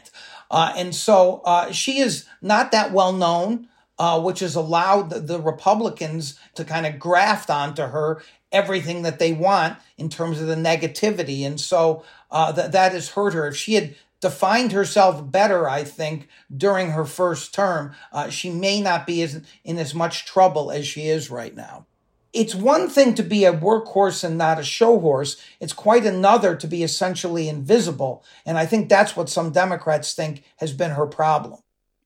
Uh, 0.49 0.71
and 0.77 0.95
so 0.95 1.41
uh, 1.43 1.73
she 1.73 1.99
is 1.99 2.25
not 2.41 2.71
that 2.71 2.93
well 2.93 3.13
known. 3.13 3.67
Uh, 3.99 4.19
which 4.19 4.39
has 4.39 4.55
allowed 4.55 5.11
the, 5.11 5.19
the 5.19 5.39
Republicans 5.39 6.39
to 6.55 6.65
kind 6.65 6.87
of 6.87 6.97
graft 6.97 7.51
onto 7.51 7.83
her 7.83 8.23
everything 8.53 9.01
that 9.01 9.19
they 9.19 9.33
want 9.33 9.77
in 9.97 10.07
terms 10.07 10.39
of 10.39 10.47
the 10.47 10.55
negativity. 10.55 11.45
And 11.45 11.59
so 11.59 12.05
uh, 12.31 12.51
that, 12.53 12.71
that 12.71 12.93
has 12.93 13.09
hurt 13.09 13.33
her. 13.33 13.47
If 13.47 13.57
she 13.57 13.73
had 13.73 13.95
defined 14.21 14.71
herself 14.71 15.29
better, 15.29 15.67
I 15.67 15.83
think, 15.83 16.29
during 16.55 16.91
her 16.91 17.03
first 17.03 17.53
term, 17.53 17.93
uh, 18.13 18.29
she 18.29 18.49
may 18.49 18.79
not 18.79 19.05
be 19.05 19.21
as, 19.21 19.41
in 19.65 19.77
as 19.77 19.93
much 19.93 20.25
trouble 20.25 20.71
as 20.71 20.87
she 20.87 21.07
is 21.07 21.29
right 21.29 21.53
now. 21.53 21.85
It's 22.31 22.55
one 22.55 22.89
thing 22.89 23.13
to 23.15 23.23
be 23.23 23.45
a 23.45 23.53
workhorse 23.53 24.23
and 24.23 24.37
not 24.37 24.59
a 24.59 24.63
show 24.63 24.99
horse. 24.99 25.39
It's 25.59 25.73
quite 25.73 26.05
another 26.05 26.55
to 26.55 26.67
be 26.67 26.81
essentially 26.81 27.47
invisible. 27.49 28.23
And 28.45 28.57
I 28.57 28.65
think 28.65 28.89
that's 28.89 29.15
what 29.15 29.29
some 29.29 29.51
Democrats 29.51 30.15
think 30.15 30.43
has 30.57 30.73
been 30.73 30.91
her 30.91 31.05
problem. 31.05 31.59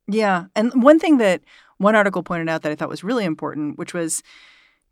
Yeah. 0.07 0.45
And 0.55 0.83
one 0.83 0.99
thing 0.99 1.17
that 1.19 1.41
one 1.77 1.95
article 1.95 2.23
pointed 2.23 2.49
out 2.49 2.63
that 2.63 2.71
I 2.71 2.75
thought 2.75 2.89
was 2.89 3.03
really 3.03 3.25
important, 3.25 3.77
which 3.77 3.93
was 3.93 4.23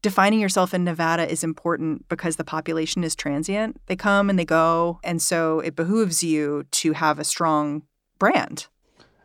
defining 0.06 0.40
yourself 0.40 0.72
in 0.72 0.84
Nevada 0.84 1.28
is 1.28 1.44
important 1.44 2.08
because 2.10 2.36
the 2.36 2.44
population 2.44 3.04
is 3.04 3.16
transient. 3.16 3.82
They 3.88 3.96
come 3.96 4.30
and 4.30 4.38
they 4.38 4.46
go. 4.46 5.00
And 5.04 5.20
so 5.20 5.62
it 5.62 5.76
behooves 5.76 6.22
you 6.22 6.68
to 6.74 6.92
have 6.92 7.18
a 7.18 7.24
strong 7.24 7.82
brand. 8.20 8.68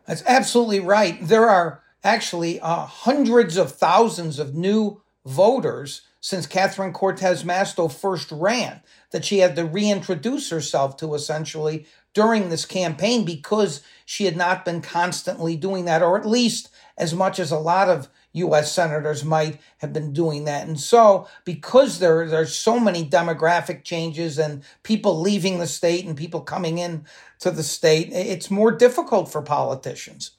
That's 0.07 0.23
absolutely 0.25 0.79
right. 0.79 1.19
There 1.21 1.47
are 1.47 1.83
actually 2.03 2.59
uh, 2.61 2.87
hundreds 2.87 3.57
of 3.57 3.71
thousands 3.71 4.39
of 4.39 4.55
new 4.55 5.03
voters 5.23 6.01
since 6.19 6.47
Catherine 6.47 6.93
Cortez 6.93 7.43
Masto 7.43 7.91
first 7.91 8.31
ran 8.31 8.81
that 9.11 9.23
she 9.23 9.37
had 9.37 9.55
to 9.57 9.65
reintroduce 9.65 10.49
herself 10.49 10.97
to 10.97 11.13
essentially 11.13 11.85
during 12.15 12.49
this 12.49 12.65
campaign 12.65 13.23
because 13.23 13.83
she 14.03 14.25
had 14.25 14.35
not 14.35 14.65
been 14.65 14.81
constantly 14.81 15.55
doing 15.55 15.85
that, 15.85 16.01
or 16.01 16.17
at 16.17 16.25
least 16.25 16.69
as 16.97 17.13
much 17.13 17.37
as 17.37 17.51
a 17.51 17.59
lot 17.59 17.87
of 17.87 18.09
U.S. 18.33 18.71
senators 18.71 19.23
might 19.23 19.59
have 19.79 19.91
been 19.91 20.13
doing 20.13 20.45
that. 20.45 20.67
And 20.67 20.79
so, 20.79 21.27
because 21.45 21.99
there 21.99 22.27
there's 22.27 22.55
so 22.55 22.79
many 22.79 23.05
demographic 23.05 23.83
changes 23.83 24.39
and 24.39 24.63
people 24.83 25.19
leaving 25.19 25.59
the 25.59 25.67
state 25.67 26.05
and 26.05 26.15
people 26.15 26.41
coming 26.41 26.77
in 26.77 27.05
to 27.39 27.51
the 27.51 27.63
state, 27.63 28.09
it's 28.11 28.51
more 28.51 28.71
difficult 28.71 29.31
for 29.31 29.41
politicians. 29.41 30.31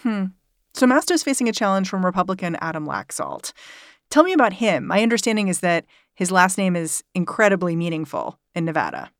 Hmm. 0.00 0.26
So 0.74 0.86
Masto's 0.86 1.22
facing 1.22 1.48
a 1.48 1.52
challenge 1.52 1.88
from 1.88 2.04
Republican 2.04 2.56
Adam 2.60 2.86
Laxalt. 2.86 3.52
Tell 4.10 4.22
me 4.22 4.32
about 4.32 4.52
him. 4.54 4.86
My 4.86 5.02
understanding 5.02 5.48
is 5.48 5.60
that 5.60 5.86
his 6.14 6.30
last 6.30 6.58
name 6.58 6.76
is 6.76 7.02
incredibly 7.14 7.74
meaningful 7.74 8.38
in 8.54 8.64
Nevada. 8.66 9.10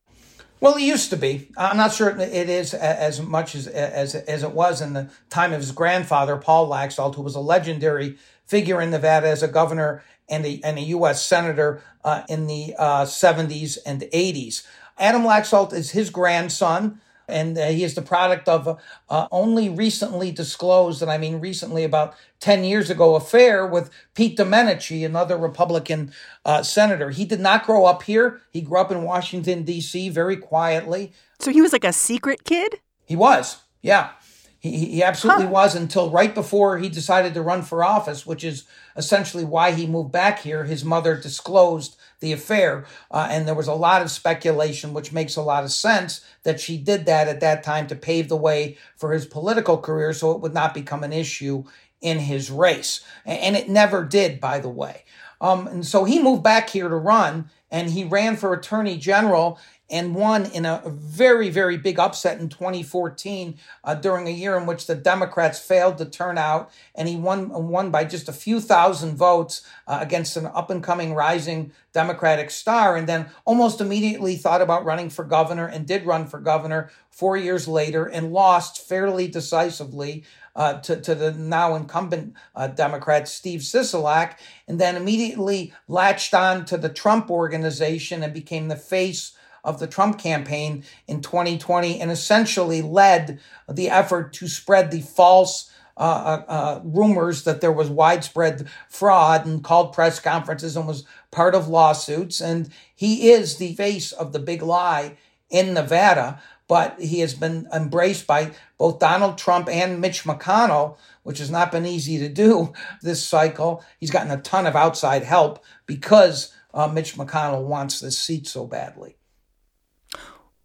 Well, 0.61 0.77
it 0.77 0.83
used 0.83 1.11
to 1.11 1.17
be. 1.17 1.49
I'm 1.57 1.77
not 1.77 1.93
sure 1.93 2.09
it 2.09 2.49
is 2.49 2.73
as 2.73 3.21
much 3.21 3.55
as 3.55 3.67
as 3.67 4.15
as 4.15 4.43
it 4.43 4.53
was 4.53 4.81
in 4.81 4.95
the 4.95 5.11
time 5.29 5.53
of 5.53 5.61
his 5.61 5.73
grandfather, 5.73 6.37
Paul 6.37 6.69
Laxalt, 6.69 7.15
who 7.15 7.23
was 7.23 7.35
a 7.35 7.41
legendary 7.41 8.17
figure 8.47 8.81
in 8.81 8.91
Nevada 8.91 9.29
as 9.29 9.43
a 9.43 9.49
governor 9.49 10.03
and 10.29 10.47
a, 10.47 10.61
and 10.65 10.79
a 10.79 10.83
U.S. 10.83 11.25
senator 11.25 11.83
uh, 12.05 12.23
in 12.29 12.47
the 12.47 12.75
uh, 12.79 13.05
70s 13.05 13.79
and 13.85 14.03
80s. 14.03 14.67
Adam 14.99 15.23
Laxalt 15.23 15.73
is 15.73 15.91
his 15.91 16.11
grandson 16.11 17.01
and 17.28 17.59
uh, 17.59 17.66
he 17.66 17.85
is 17.85 17.95
the 17.95 18.02
product 18.02 18.49
of 18.49 18.80
uh, 19.09 19.28
only 19.30 19.68
recently 19.68 20.30
disclosed, 20.30 21.02
and 21.02 21.11
I 21.11 21.18
mean 21.18 21.40
recently, 21.40 21.85
about 21.85 22.14
10 22.40 22.64
years 22.64 22.90
ago, 22.90 23.14
affair 23.14 23.66
with 23.66 23.90
Pete 24.14 24.37
Domenici, 24.37 25.04
another 25.04 25.37
Republican 25.37 26.12
uh, 26.45 26.62
senator. 26.62 27.11
He 27.11 27.25
did 27.25 27.40
not 27.40 27.66
grow 27.66 27.85
up 27.85 28.02
here. 28.04 28.40
He 28.50 28.61
grew 28.61 28.78
up 28.78 28.92
in 28.92 29.02
Washington, 29.02 29.64
D.C., 29.64 30.09
very 30.11 30.37
quietly. 30.37 31.12
So 31.40 31.50
he 31.50 31.61
was 31.61 31.73
like 31.73 31.85
a 31.85 31.92
secret 31.92 32.45
kid? 32.45 32.80
He 33.04 33.16
was, 33.16 33.59
yeah. 33.83 34.11
He, 34.59 34.87
he 34.87 35.02
absolutely 35.02 35.45
huh. 35.47 35.50
was 35.50 35.75
until 35.75 36.11
right 36.11 36.35
before 36.35 36.78
he 36.78 36.88
decided 36.88 37.35
to 37.35 37.42
run 37.42 37.62
for 37.62 37.85
office, 37.85 38.26
which 38.26 38.42
is 38.42 38.64
essentially 38.97 39.45
why 39.45 39.73
he 39.73 39.87
moved 39.87 40.12
back 40.12 40.40
here. 40.40 40.64
His 40.64 40.85
mother 40.85 41.16
disclosed 41.16 41.97
the 42.21 42.33
affair, 42.33 42.87
uh, 43.11 43.29
and 43.31 43.47
there 43.47 43.55
was 43.55 43.69
a 43.69 43.75
lot 43.75 44.03
of 44.03 44.11
speculation, 44.11 44.95
which 44.95 45.13
makes 45.13 45.37
a 45.37 45.43
lot 45.43 45.65
of 45.65 45.71
sense 45.71 46.25
that 46.43 46.61
she 46.61 46.79
did 46.79 47.07
that 47.07 47.29
at 47.29 47.41
that 47.41 47.63
time 47.63 47.87
to 47.87 47.95
pave 47.95 48.29
the 48.29 48.37
way 48.37 48.77
for 48.97 49.13
his 49.13 49.27
political 49.27 49.79
career 49.79 50.13
so 50.13 50.33
it 50.33 50.41
would 50.41 50.55
not 50.55 50.75
become 50.75 51.05
an 51.05 51.13
issue 51.13 51.65
in 52.01 52.19
his 52.19 52.51
race. 52.51 53.05
And 53.25 53.57
it 53.57 53.69
never 53.69 54.05
did, 54.05 54.41
by 54.41 54.59
the 54.59 54.69
way. 54.69 55.05
Um, 55.41 55.67
and 55.67 55.87
so 55.87 56.05
he 56.05 56.23
moved 56.23 56.43
back 56.43 56.71
here 56.71 56.89
to 56.89 56.97
run, 56.97 57.51
and 57.71 57.91
he 57.91 58.05
ran 58.05 58.37
for 58.37 58.53
attorney 58.53 58.97
general 58.97 59.59
and 59.88 60.14
won 60.14 60.47
in 60.47 60.66
a 60.66 60.83
very, 60.87 61.49
very 61.49 61.76
big 61.76 61.99
upset 61.99 62.40
in 62.40 62.49
2014 62.49 63.57
uh, 63.85 63.95
during 63.95 64.26
a 64.26 64.33
year 64.33 64.57
in 64.57 64.66
which 64.66 64.87
the 64.87 64.95
Democrats 64.95 65.61
failed 65.61 65.99
to 65.99 66.05
turn 66.05 66.38
out. 66.38 66.71
And 66.95 67.09
he 67.09 67.16
won, 67.16 67.50
won 67.69 67.90
by 67.90 68.05
just 68.05 68.28
a 68.28 68.33
few 68.33 68.61
thousand 68.61 69.16
votes 69.16 69.62
uh, 69.87 69.99
against 70.00 70.37
an 70.37 70.47
up 70.47 70.71
and 70.71 70.83
coming 70.83 71.14
rising 71.14 71.73
Democratic 71.93 72.50
star. 72.50 72.97
And 72.97 73.09
then 73.09 73.31
almost 73.45 73.81
immediately 73.81 74.37
thought 74.37 74.61
about 74.61 74.85
running 74.85 75.09
for 75.09 75.25
governor 75.25 75.66
and 75.66 75.87
did 75.87 76.05
run 76.05 76.26
for 76.26 76.40
governor 76.40 76.90
four 77.11 77.37
years 77.37 77.69
later 77.69 78.07
and 78.07 78.33
lost 78.33 78.87
fairly 78.87 79.28
decisively. 79.28 80.25
Uh, 80.57 80.81
to, 80.81 80.99
to 80.99 81.14
the 81.14 81.33
now 81.33 81.75
incumbent 81.75 82.33
uh, 82.55 82.66
Democrat, 82.66 83.28
Steve 83.28 83.61
Sisolak, 83.61 84.38
and 84.66 84.81
then 84.81 84.97
immediately 84.97 85.71
latched 85.87 86.33
on 86.33 86.64
to 86.64 86.78
the 86.78 86.88
Trump 86.88 87.31
organization 87.31 88.23
and 88.23 88.33
became 88.33 88.69
the 88.69 88.75
face 88.75 89.36
of 89.67 89.81
the 89.81 89.87
Trump 89.87 90.19
campaign 90.19 90.85
in 91.07 91.21
2020 91.21 92.01
and 92.01 92.11
essentially 92.11 92.81
led 92.81 93.41
the 93.69 93.91
effort 93.91 94.33
to 94.35 94.49
spread 94.49 94.91
the 94.91 95.03
false 95.03 95.71
uh, 95.99 96.01
uh, 96.49 96.53
uh, 96.53 96.81
rumors 96.85 97.45
that 97.45 97.61
there 97.61 97.73
was 97.73 97.89
widespread 97.91 98.69
fraud 98.89 99.47
and 99.47 99.65
called 99.65 99.93
press 99.93 100.21
conferences 100.21 100.77
and 100.77 100.87
was 100.87 101.05
part 101.31 101.55
of 101.55 101.69
lawsuits. 101.69 102.41
And 102.41 102.71
he 102.95 103.31
is 103.31 103.57
the 103.57 103.75
face 103.75 104.13
of 104.13 104.33
the 104.33 104.39
big 104.39 104.63
lie 104.63 105.17
in 105.51 105.75
Nevada, 105.75 106.41
but 106.69 107.01
he 107.01 107.21
has 107.21 107.35
been 107.35 107.67
embraced 107.73 108.27
by 108.27 108.53
both 108.79 108.99
Donald 108.99 109.39
Trump 109.39 109.69
and 109.69 110.01
Mitch 110.01 110.25
McConnell, 110.25 110.97
which 111.23 111.39
has 111.39 111.51
not 111.51 111.73
been 111.73 111.87
easy 111.87 112.19
to 112.19 112.29
do 112.29 112.73
this 113.03 113.25
cycle. 113.25 113.83
He's 113.99 114.11
gotten 114.11 114.31
a 114.31 114.43
ton 114.43 114.67
of 114.67 114.77
outside 114.77 115.23
help 115.23 115.65
because 115.87 116.53
uh, 116.75 116.89
Mitch 116.89 117.15
McConnell 117.17 117.65
wants 117.65 118.01
this 118.01 118.19
seat 118.19 118.47
so 118.47 118.67
badly. 118.67 119.16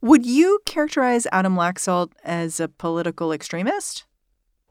Would 0.02 0.26
you 0.26 0.60
characterize 0.66 1.28
Adam 1.32 1.56
Laxalt 1.56 2.12
as 2.24 2.60
a 2.60 2.68
political 2.68 3.32
extremist? 3.32 4.06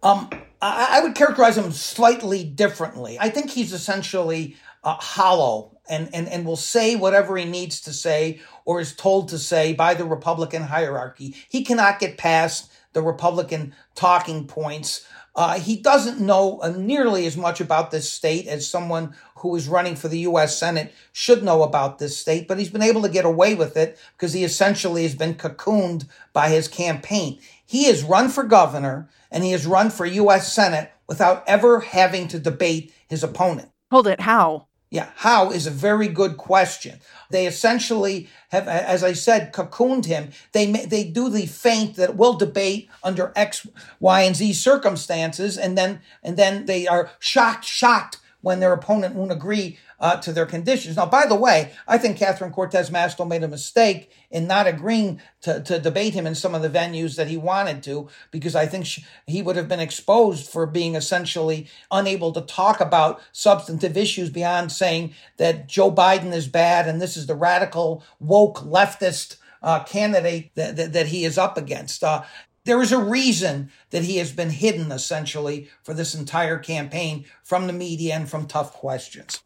Um, 0.03 0.29
I, 0.61 0.99
I 0.99 1.01
would 1.03 1.15
characterize 1.15 1.57
him 1.57 1.71
slightly 1.71 2.43
differently. 2.43 3.17
I 3.21 3.29
think 3.31 3.51
he's 3.51 3.73
essentially 3.73 4.57
uh, 4.83 4.95
hollow 4.95 5.79
and, 5.89 6.13
and, 6.13 6.29
and 6.29 6.45
will 6.45 6.57
say 6.57 6.97
whatever 6.97 7.37
he 7.37 7.45
needs 7.45 7.81
to 7.83 7.93
say 7.93 8.41
or 8.65 8.81
is 8.81 8.95
told 8.95 9.29
to 9.29 9.39
say 9.39 9.73
by 9.73 9.95
the 9.95 10.05
Republican 10.05 10.63
hierarchy. 10.63 11.37
He 11.49 11.65
cannot 11.65 12.01
get 12.01 12.19
past 12.19 12.73
the 12.93 13.03
Republican 13.03 13.75
talking 13.95 14.49
points 14.49 15.07
uh, 15.37 15.59
he 15.59 15.77
doesn't 15.77 16.21
know 16.21 16.59
uh, 16.63 16.71
nearly 16.71 17.27
as 17.27 17.37
much 17.37 17.61
about 17.61 17.91
this 17.91 18.11
state 18.11 18.47
as 18.47 18.69
someone 18.69 19.15
who 19.37 19.55
is 19.57 19.69
running 19.69 19.97
for 19.97 20.09
the 20.09 20.21
U.S. 20.21 20.59
Senate 20.59 20.93
should 21.13 21.43
know 21.43 21.63
about 21.63 21.99
this 21.99 22.17
state, 22.17 22.49
but 22.49 22.59
he's 22.59 22.71
been 22.71 22.83
able 22.83 23.03
to 23.03 23.09
get 23.09 23.25
away 23.25 23.55
with 23.55 23.77
it 23.77 23.99
because 24.17 24.33
he 24.33 24.45
essentially 24.45 25.03
has 25.05 25.15
been 25.15 25.35
cocooned 25.35 26.07
by 26.33 26.49
his 26.49 26.69
campaign. 26.69 27.39
He 27.65 27.85
has 27.85 28.03
run 28.03 28.29
for 28.29 28.43
governor 28.43 29.09
and 29.31 29.45
he 29.45 29.53
has 29.53 29.67
run 29.67 29.91
for 29.91 30.05
U.S. 30.05 30.53
Senate 30.53 30.93
without 31.07 31.45
ever 31.47 31.81
having 31.81 32.29
to 32.29 32.39
debate 32.39 32.93
his 33.09 33.23
opponent. 33.23 33.71
Hold 33.91 34.07
it. 34.07 34.21
How? 34.21 34.67
Yeah, 34.91 35.11
how 35.15 35.53
is 35.53 35.69
a 35.69 35.71
very 35.71 36.09
good 36.09 36.37
question. 36.37 36.99
They 37.31 37.47
essentially 37.47 38.29
have, 38.49 38.67
as 38.67 39.05
I 39.05 39.13
said, 39.13 39.53
cocooned 39.53 40.07
him. 40.07 40.31
They 40.51 40.67
they 40.67 41.05
do 41.05 41.31
the 41.31 41.47
feint 41.47 41.95
that 41.95 42.17
we'll 42.17 42.35
debate 42.35 42.89
under 43.05 43.33
X, 43.37 43.69
Y, 44.01 44.23
and 44.23 44.35
Z 44.35 44.53
circumstances, 44.55 45.57
and 45.57 45.79
then 45.79 46.01
and 46.25 46.37
then 46.37 46.67
they 46.67 46.89
are 46.89 47.11
shocked, 47.21 47.65
shocked 47.65 48.19
when 48.43 48.59
their 48.59 48.73
opponent 48.73 49.15
won't 49.15 49.31
agree 49.31 49.79
uh, 50.01 50.17
to 50.17 50.33
their 50.33 50.47
conditions. 50.47 50.97
Now, 50.97 51.07
by 51.07 51.27
the 51.27 51.35
way, 51.35 51.73
I 51.87 51.99
think 51.99 52.17
Catherine 52.17 52.53
Cortez 52.53 52.91
Masto 52.91 53.29
made 53.29 53.43
a 53.43 53.49
mistake 53.49 54.11
in 54.31 54.47
not 54.47 54.67
agreeing 54.67 55.21
to, 55.43 55.61
to 55.63 55.79
debate 55.79 56.15
him 56.15 56.27
in 56.27 56.35
some 56.35 56.55
of 56.55 56.63
the 56.63 56.71
venues 56.71 57.17
that 57.17 57.29
he 57.29 57.37
wanted 57.37 57.83
to, 57.85 58.09
because 58.31 58.57
I 58.57 58.67
think 58.67 58.87
she, 58.87 59.05
he 59.27 59.43
would 59.43 59.57
have 59.57 59.69
been 59.69 59.81
exposed 59.81 60.49
for 60.49 60.67
being 60.67 60.95
essentially 60.95 61.69
unable 61.91 62.33
to 62.33 62.41
talk 62.41 62.81
about 62.81 63.21
substantive 63.33 63.97
issues 63.97 64.31
beyond 64.31 64.73
saying 64.73 65.15
that 65.37 65.69
Joe 65.69 65.93
Biden 65.93 66.33
is 66.33 66.49
bad 66.49 66.89
and 66.89 67.01
this 67.01 67.17
is 67.17 67.27
the 67.27 67.35
radical, 67.35 68.03
woke, 68.19 68.59
leftist 68.61 69.37
uh, 69.63 69.85
candidate 69.85 70.51
that, 70.55 70.77
that, 70.77 70.93
that, 70.95 71.07
he 71.09 71.25
is 71.25 71.37
up 71.37 71.59
against. 71.59 72.03
Uh, 72.03 72.23
there 72.65 72.81
is 72.81 72.93
a 72.93 72.99
reason 72.99 73.71
that 73.91 74.05
he 74.05 74.17
has 74.17 74.33
been 74.33 74.51
hidden 74.51 74.91
essentially 74.91 75.69
for 75.83 75.93
this 75.93 76.15
entire 76.15 76.59
campaign 76.59 77.27
from 77.43 77.67
the 77.67 77.73
media 77.73 78.15
and 78.15 78.29
from 78.31 78.47
tough 78.47 78.73
questions. 78.73 79.43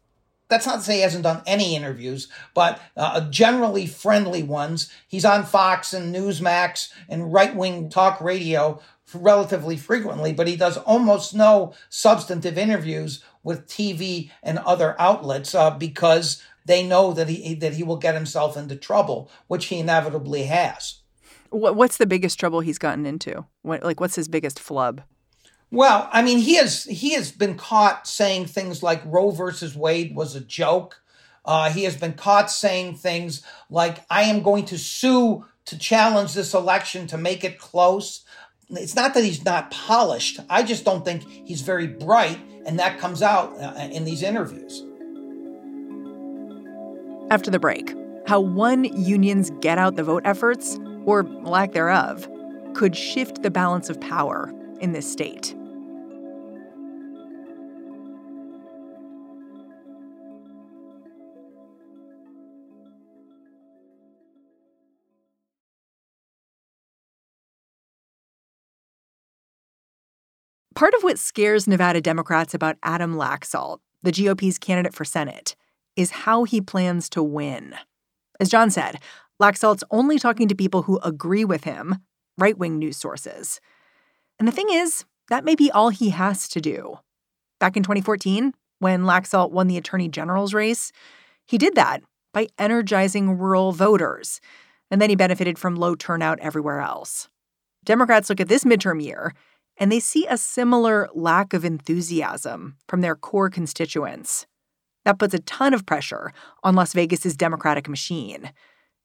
That's 0.47 0.65
not 0.65 0.75
to 0.75 0.81
say 0.81 0.95
he 0.97 1.01
hasn't 1.01 1.23
done 1.23 1.41
any 1.47 1.75
interviews, 1.75 2.27
but 2.53 2.79
uh, 2.95 3.29
generally 3.29 3.87
friendly 3.87 4.43
ones. 4.43 4.91
He's 5.07 5.25
on 5.25 5.43
Fox 5.43 5.93
and 5.93 6.13
Newsmax 6.13 6.91
and 7.09 7.33
right 7.33 7.55
wing 7.55 7.89
talk 7.89 8.21
radio 8.21 8.79
relatively 9.13 9.77
frequently, 9.77 10.33
but 10.33 10.47
he 10.47 10.55
does 10.55 10.77
almost 10.77 11.33
no 11.33 11.73
substantive 11.89 12.57
interviews 12.57 13.23
with 13.43 13.67
TV 13.67 14.31
and 14.43 14.59
other 14.59 14.95
outlets 14.99 15.55
uh, 15.55 15.71
because 15.71 16.41
they 16.65 16.85
know 16.85 17.13
that 17.13 17.29
he 17.29 17.53
that 17.55 17.75
he 17.75 17.83
will 17.83 17.97
get 17.97 18.15
himself 18.15 18.57
into 18.57 18.75
trouble, 18.75 19.29
which 19.47 19.65
he 19.67 19.79
inevitably 19.79 20.43
has. 20.43 20.99
What's 21.51 21.97
the 21.97 22.07
biggest 22.07 22.39
trouble 22.39 22.59
he's 22.59 22.79
gotten 22.79 23.05
into? 23.05 23.45
What, 23.61 23.83
like, 23.83 23.99
what's 23.99 24.15
his 24.15 24.27
biggest 24.27 24.59
flub? 24.59 25.03
Well, 25.75 26.07
I 26.13 26.21
mean, 26.21 26.37
he 26.37 26.55
has 26.55 26.85
he 26.85 27.15
has 27.15 27.33
been 27.33 27.57
caught 27.57 28.07
saying 28.07 28.45
things 28.45 28.81
like 28.81 29.01
Roe 29.03 29.31
versus 29.31 29.75
Wade 29.75 30.15
was 30.15 30.33
a 30.33 30.39
joke. 30.39 31.01
Uh, 31.43 31.69
he 31.69 31.83
has 31.83 31.97
been 31.97 32.13
caught 32.13 32.49
saying 32.49 32.95
things 32.95 33.41
like, 33.69 34.05
"I 34.09 34.23
am 34.23 34.41
going 34.41 34.63
to 34.67 34.77
sue 34.77 35.43
to 35.65 35.77
challenge 35.77 36.33
this 36.33 36.53
election 36.53 37.07
to 37.07 37.17
make 37.17 37.43
it 37.43 37.59
close." 37.59 38.23
It's 38.69 38.95
not 38.95 39.13
that 39.15 39.25
he's 39.25 39.43
not 39.43 39.69
polished. 39.69 40.39
I 40.49 40.63
just 40.63 40.85
don't 40.85 41.03
think 41.03 41.23
he's 41.23 41.61
very 41.61 41.87
bright, 41.87 42.39
and 42.65 42.79
that 42.79 42.97
comes 42.97 43.21
out 43.21 43.61
uh, 43.61 43.89
in 43.91 44.05
these 44.05 44.23
interviews. 44.23 44.81
After 47.29 47.51
the 47.51 47.59
break, 47.59 47.93
how 48.27 48.39
one 48.39 48.85
union's 48.85 49.49
get 49.59 49.77
out 49.77 49.97
the 49.97 50.03
vote 50.05 50.23
efforts, 50.23 50.79
or 51.03 51.23
lack 51.23 51.73
thereof, 51.73 52.29
could 52.75 52.95
shift 52.95 53.43
the 53.43 53.51
balance 53.51 53.89
of 53.89 53.99
power 53.99 54.53
in 54.79 54.93
this 54.93 55.11
state. 55.11 55.53
Part 70.75 70.93
of 70.93 71.03
what 71.03 71.17
scares 71.17 71.69
Nevada 71.69 72.01
Democrats 72.01 72.53
about 72.53 72.75
Adam 72.83 73.15
Laxalt, 73.15 73.79
the 74.03 74.11
GOP's 74.11 74.57
candidate 74.57 74.93
for 74.93 75.05
Senate, 75.05 75.55
is 75.95 76.11
how 76.11 76.43
he 76.43 76.59
plans 76.59 77.07
to 77.11 77.23
win. 77.23 77.75
As 78.41 78.49
John 78.49 78.69
said, 78.69 78.99
Laxalt's 79.41 79.85
only 79.89 80.19
talking 80.19 80.49
to 80.49 80.55
people 80.55 80.81
who 80.81 80.99
agree 80.99 81.45
with 81.45 81.63
him, 81.63 81.99
right 82.37 82.57
wing 82.57 82.77
news 82.77 82.97
sources. 82.97 83.61
And 84.37 84.49
the 84.49 84.51
thing 84.51 84.67
is, 84.69 85.05
that 85.29 85.45
may 85.45 85.55
be 85.55 85.71
all 85.71 85.89
he 85.91 86.09
has 86.09 86.49
to 86.49 86.59
do. 86.59 86.99
Back 87.57 87.77
in 87.77 87.83
2014, 87.83 88.53
when 88.79 89.03
Laxalt 89.03 89.51
won 89.51 89.67
the 89.67 89.77
attorney 89.77 90.09
general's 90.09 90.53
race, 90.53 90.91
he 91.45 91.57
did 91.57 91.75
that 91.75 92.03
by 92.33 92.49
energizing 92.59 93.37
rural 93.37 93.71
voters. 93.71 94.41
And 94.91 95.01
then 95.01 95.09
he 95.09 95.15
benefited 95.15 95.57
from 95.57 95.77
low 95.77 95.95
turnout 95.95 96.41
everywhere 96.41 96.81
else. 96.81 97.29
Democrats 97.85 98.29
look 98.29 98.41
at 98.41 98.49
this 98.49 98.65
midterm 98.65 99.01
year 99.01 99.33
and 99.77 99.91
they 99.91 99.99
see 99.99 100.25
a 100.27 100.37
similar 100.37 101.09
lack 101.13 101.53
of 101.53 101.65
enthusiasm 101.65 102.77
from 102.87 103.01
their 103.01 103.15
core 103.15 103.49
constituents. 103.49 104.45
That 105.03 105.19
puts 105.19 105.33
a 105.33 105.39
ton 105.39 105.73
of 105.73 105.85
pressure 105.85 106.33
on 106.63 106.75
Las 106.75 106.93
Vegas's 106.93 107.37
democratic 107.37 107.87
machine. 107.87 108.51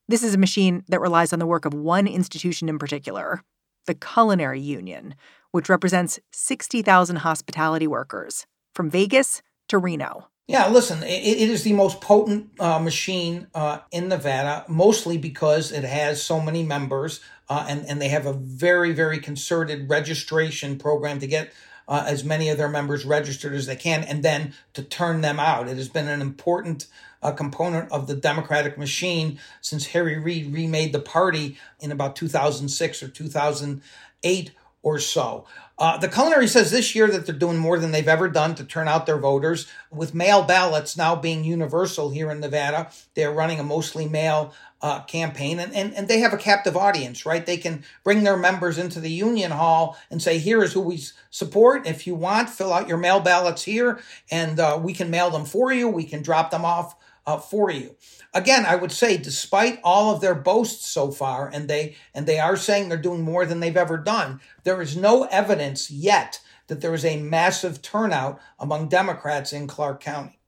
This 0.08 0.22
is 0.22 0.34
a 0.34 0.38
machine 0.38 0.82
that 0.88 1.00
relies 1.00 1.32
on 1.32 1.38
the 1.38 1.46
work 1.46 1.64
of 1.64 1.74
one 1.74 2.06
institution 2.06 2.68
in 2.68 2.78
particular, 2.78 3.42
the 3.86 3.94
Culinary 3.94 4.60
Union, 4.60 5.14
which 5.52 5.68
represents 5.68 6.18
60,000 6.32 7.16
hospitality 7.16 7.86
workers 7.86 8.46
from 8.74 8.90
Vegas 8.90 9.42
to 9.68 9.78
Reno. 9.78 10.28
Yeah, 10.50 10.66
listen, 10.66 11.04
it, 11.04 11.22
it 11.22 11.48
is 11.48 11.62
the 11.62 11.74
most 11.74 12.00
potent 12.00 12.50
uh, 12.58 12.80
machine 12.80 13.46
uh, 13.54 13.78
in 13.92 14.08
Nevada, 14.08 14.64
mostly 14.66 15.16
because 15.16 15.70
it 15.70 15.84
has 15.84 16.20
so 16.20 16.40
many 16.40 16.64
members 16.64 17.20
uh, 17.48 17.66
and, 17.68 17.86
and 17.86 18.02
they 18.02 18.08
have 18.08 18.26
a 18.26 18.32
very, 18.32 18.90
very 18.90 19.20
concerted 19.20 19.88
registration 19.88 20.76
program 20.76 21.20
to 21.20 21.28
get 21.28 21.52
uh, 21.86 22.02
as 22.04 22.24
many 22.24 22.48
of 22.48 22.58
their 22.58 22.68
members 22.68 23.04
registered 23.04 23.54
as 23.54 23.66
they 23.66 23.76
can 23.76 24.02
and 24.02 24.24
then 24.24 24.52
to 24.72 24.82
turn 24.82 25.20
them 25.20 25.38
out. 25.38 25.68
It 25.68 25.76
has 25.76 25.88
been 25.88 26.08
an 26.08 26.20
important 26.20 26.88
uh, 27.22 27.30
component 27.30 27.92
of 27.92 28.08
the 28.08 28.16
Democratic 28.16 28.76
machine 28.76 29.38
since 29.60 29.86
Harry 29.86 30.18
Reid 30.18 30.52
remade 30.52 30.92
the 30.92 30.98
party 30.98 31.58
in 31.78 31.92
about 31.92 32.16
2006 32.16 33.04
or 33.04 33.08
2008 33.08 34.50
or 34.82 34.98
so. 34.98 35.46
Uh, 35.80 35.96
the 35.96 36.08
culinary 36.08 36.46
says 36.46 36.70
this 36.70 36.94
year 36.94 37.08
that 37.08 37.24
they're 37.24 37.34
doing 37.34 37.56
more 37.56 37.78
than 37.78 37.90
they've 37.90 38.06
ever 38.06 38.28
done 38.28 38.54
to 38.54 38.64
turn 38.64 38.86
out 38.86 39.06
their 39.06 39.16
voters. 39.16 39.66
With 39.90 40.14
mail 40.14 40.42
ballots 40.42 40.94
now 40.94 41.16
being 41.16 41.42
universal 41.42 42.10
here 42.10 42.30
in 42.30 42.40
Nevada, 42.40 42.90
they're 43.14 43.32
running 43.32 43.58
a 43.58 43.64
mostly 43.64 44.06
mail 44.06 44.52
uh, 44.82 45.00
campaign 45.04 45.58
and, 45.58 45.74
and, 45.74 45.94
and 45.94 46.06
they 46.06 46.20
have 46.20 46.34
a 46.34 46.38
captive 46.38 46.76
audience, 46.76 47.24
right? 47.24 47.46
They 47.46 47.56
can 47.56 47.82
bring 48.04 48.24
their 48.24 48.36
members 48.36 48.76
into 48.76 49.00
the 49.00 49.10
union 49.10 49.52
hall 49.52 49.96
and 50.10 50.22
say, 50.22 50.38
here 50.38 50.62
is 50.62 50.74
who 50.74 50.82
we 50.82 51.02
support. 51.30 51.86
If 51.86 52.06
you 52.06 52.14
want, 52.14 52.50
fill 52.50 52.74
out 52.74 52.88
your 52.88 52.98
mail 52.98 53.20
ballots 53.20 53.62
here 53.62 54.00
and 54.30 54.60
uh, 54.60 54.78
we 54.82 54.92
can 54.92 55.10
mail 55.10 55.30
them 55.30 55.46
for 55.46 55.72
you. 55.72 55.88
We 55.88 56.04
can 56.04 56.22
drop 56.22 56.50
them 56.50 56.64
off 56.64 56.94
uh, 57.26 57.38
for 57.38 57.70
you. 57.70 57.96
Again, 58.34 58.64
I 58.66 58.76
would 58.76 58.92
say, 58.92 59.16
despite 59.16 59.80
all 59.82 60.14
of 60.14 60.20
their 60.20 60.34
boasts 60.34 60.88
so 60.88 61.10
far, 61.10 61.48
and 61.48 61.68
they 61.68 61.96
and 62.14 62.26
they 62.26 62.38
are 62.38 62.56
saying 62.56 62.88
they're 62.88 62.98
doing 62.98 63.22
more 63.22 63.46
than 63.46 63.60
they've 63.60 63.76
ever 63.76 63.96
done, 63.96 64.40
there 64.64 64.80
is 64.80 64.96
no 64.96 65.24
evidence 65.24 65.90
yet 65.90 66.40
that 66.68 66.80
there 66.80 66.94
is 66.94 67.04
a 67.04 67.20
massive 67.20 67.82
turnout 67.82 68.40
among 68.58 68.88
Democrats 68.88 69.52
in 69.52 69.66
Clark 69.66 70.00
County. 70.00 70.38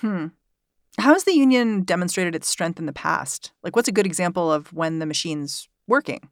Hmm. 0.00 0.28
How 0.98 1.12
has 1.12 1.24
the 1.24 1.34
union 1.34 1.82
demonstrated 1.82 2.34
its 2.34 2.48
strength 2.48 2.78
in 2.78 2.86
the 2.86 2.92
past? 2.92 3.52
Like, 3.62 3.76
what's 3.76 3.88
a 3.88 3.92
good 3.92 4.06
example 4.06 4.52
of 4.52 4.72
when 4.72 4.98
the 4.98 5.06
machine's 5.06 5.68
working? 5.86 6.28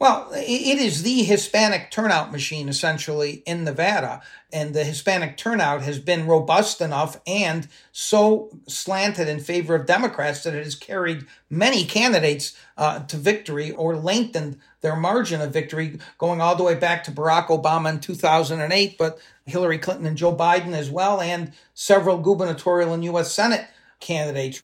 Well, 0.00 0.30
it 0.32 0.78
is 0.78 1.02
the 1.02 1.24
Hispanic 1.24 1.90
turnout 1.90 2.30
machine 2.30 2.68
essentially 2.68 3.42
in 3.46 3.64
Nevada. 3.64 4.22
And 4.52 4.72
the 4.72 4.84
Hispanic 4.84 5.36
turnout 5.36 5.82
has 5.82 5.98
been 5.98 6.28
robust 6.28 6.80
enough 6.80 7.20
and 7.26 7.66
so 7.90 8.50
slanted 8.68 9.26
in 9.26 9.40
favor 9.40 9.74
of 9.74 9.86
Democrats 9.86 10.44
that 10.44 10.54
it 10.54 10.62
has 10.62 10.76
carried 10.76 11.26
many 11.50 11.84
candidates 11.84 12.56
uh, 12.76 13.00
to 13.06 13.16
victory 13.16 13.72
or 13.72 13.96
lengthened 13.96 14.58
their 14.82 14.94
margin 14.94 15.40
of 15.40 15.52
victory, 15.52 15.98
going 16.16 16.40
all 16.40 16.54
the 16.54 16.62
way 16.62 16.76
back 16.76 17.02
to 17.04 17.10
Barack 17.10 17.48
Obama 17.48 17.90
in 17.90 17.98
2008, 17.98 18.96
but 18.96 19.18
Hillary 19.46 19.78
Clinton 19.78 20.06
and 20.06 20.16
Joe 20.16 20.34
Biden 20.34 20.72
as 20.72 20.88
well, 20.88 21.20
and 21.20 21.52
several 21.74 22.18
gubernatorial 22.18 22.94
and 22.94 23.04
U.S. 23.04 23.32
Senate 23.32 23.66
candidates. 23.98 24.62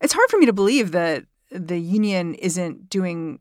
It's 0.00 0.14
hard 0.14 0.30
for 0.30 0.38
me 0.38 0.46
to 0.46 0.54
believe 0.54 0.92
that 0.92 1.24
the 1.50 1.78
union 1.78 2.34
isn't 2.34 2.88
doing 2.88 3.40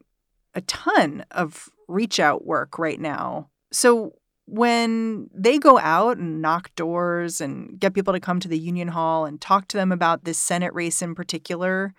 a 0.59 0.61
ton 0.61 1.25
of 1.31 1.69
reach 1.87 2.19
out 2.19 2.45
work 2.45 2.77
right 2.77 2.99
now. 2.99 3.49
So 3.71 4.13
when 4.45 5.29
they 5.33 5.57
go 5.57 5.79
out 5.79 6.17
and 6.17 6.41
knock 6.41 6.73
doors 6.75 7.39
and 7.39 7.79
get 7.79 7.93
people 7.93 8.13
to 8.13 8.19
come 8.19 8.39
to 8.39 8.47
the 8.47 8.59
union 8.59 8.89
hall 8.89 9.25
and 9.25 9.39
talk 9.39 9.67
to 9.69 9.77
them 9.77 9.91
about 9.91 10.23
this 10.23 10.37
Senate 10.37 10.73
race 10.73 11.01
in 11.01 11.15
particular, 11.15 11.93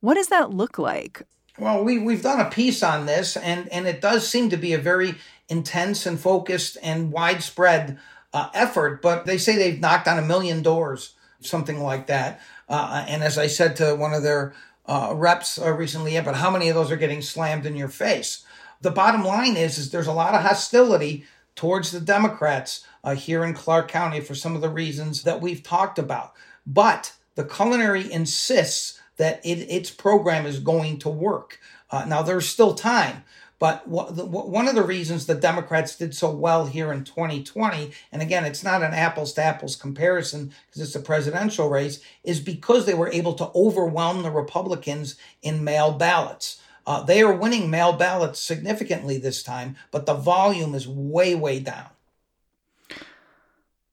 what 0.00 0.14
does 0.14 0.28
that 0.28 0.50
look 0.50 0.78
like? 0.78 1.22
Well, 1.58 1.84
we, 1.84 1.98
we've 1.98 2.22
done 2.22 2.40
a 2.40 2.50
piece 2.50 2.82
on 2.82 3.06
this, 3.06 3.36
and, 3.36 3.70
and 3.72 3.86
it 3.86 4.00
does 4.00 4.26
seem 4.26 4.50
to 4.50 4.56
be 4.56 4.72
a 4.72 4.78
very 4.78 5.14
intense 5.48 6.04
and 6.04 6.18
focused 6.18 6.76
and 6.82 7.12
widespread 7.12 7.98
uh, 8.32 8.48
effort, 8.54 9.00
but 9.00 9.24
they 9.24 9.38
say 9.38 9.56
they've 9.56 9.80
knocked 9.80 10.08
on 10.08 10.18
a 10.18 10.22
million 10.22 10.62
doors, 10.62 11.14
something 11.40 11.80
like 11.80 12.08
that. 12.08 12.40
Uh, 12.68 13.04
and 13.06 13.22
as 13.22 13.38
I 13.38 13.46
said 13.46 13.76
to 13.76 13.94
one 13.94 14.12
of 14.14 14.24
their 14.24 14.52
uh, 14.86 15.12
reps 15.14 15.58
uh, 15.58 15.72
recently, 15.72 16.14
yeah, 16.14 16.22
but 16.22 16.36
how 16.36 16.50
many 16.50 16.68
of 16.68 16.74
those 16.74 16.90
are 16.90 16.96
getting 16.96 17.22
slammed 17.22 17.66
in 17.66 17.76
your 17.76 17.88
face? 17.88 18.44
The 18.80 18.90
bottom 18.90 19.24
line 19.24 19.56
is, 19.56 19.78
is 19.78 19.90
there's 19.90 20.06
a 20.06 20.12
lot 20.12 20.34
of 20.34 20.42
hostility 20.42 21.24
towards 21.56 21.90
the 21.90 22.00
Democrats 22.00 22.84
uh, 23.02 23.14
here 23.14 23.44
in 23.44 23.54
Clark 23.54 23.88
County 23.88 24.20
for 24.20 24.34
some 24.34 24.54
of 24.54 24.60
the 24.60 24.68
reasons 24.68 25.22
that 25.22 25.40
we've 25.40 25.62
talked 25.62 25.98
about. 25.98 26.34
But 26.66 27.12
the 27.34 27.44
culinary 27.44 28.10
insists 28.12 29.00
that 29.16 29.44
it, 29.44 29.60
its 29.70 29.90
program 29.90 30.46
is 30.46 30.58
going 30.58 30.98
to 30.98 31.08
work. 31.08 31.60
Uh, 31.90 32.04
now, 32.04 32.22
there's 32.22 32.48
still 32.48 32.74
time, 32.74 33.24
but 33.64 33.88
one 33.88 34.68
of 34.68 34.74
the 34.74 34.82
reasons 34.82 35.24
the 35.24 35.34
Democrats 35.34 35.96
did 35.96 36.14
so 36.14 36.30
well 36.30 36.66
here 36.66 36.92
in 36.92 37.02
2020, 37.02 37.92
and 38.12 38.20
again, 38.20 38.44
it's 38.44 38.62
not 38.62 38.82
an 38.82 38.92
apples 38.92 39.32
to 39.32 39.42
apples 39.42 39.74
comparison 39.74 40.52
because 40.66 40.82
it's 40.82 40.94
a 40.94 41.00
presidential 41.00 41.70
race, 41.70 42.02
is 42.22 42.40
because 42.40 42.84
they 42.84 42.92
were 42.92 43.10
able 43.10 43.32
to 43.32 43.50
overwhelm 43.54 44.22
the 44.22 44.30
Republicans 44.30 45.16
in 45.40 45.64
mail 45.64 45.92
ballots. 45.92 46.60
Uh, 46.86 47.02
they 47.04 47.22
are 47.22 47.32
winning 47.32 47.70
mail 47.70 47.94
ballots 47.94 48.38
significantly 48.38 49.16
this 49.16 49.42
time, 49.42 49.76
but 49.90 50.04
the 50.04 50.12
volume 50.12 50.74
is 50.74 50.86
way, 50.86 51.34
way 51.34 51.58
down. 51.58 51.88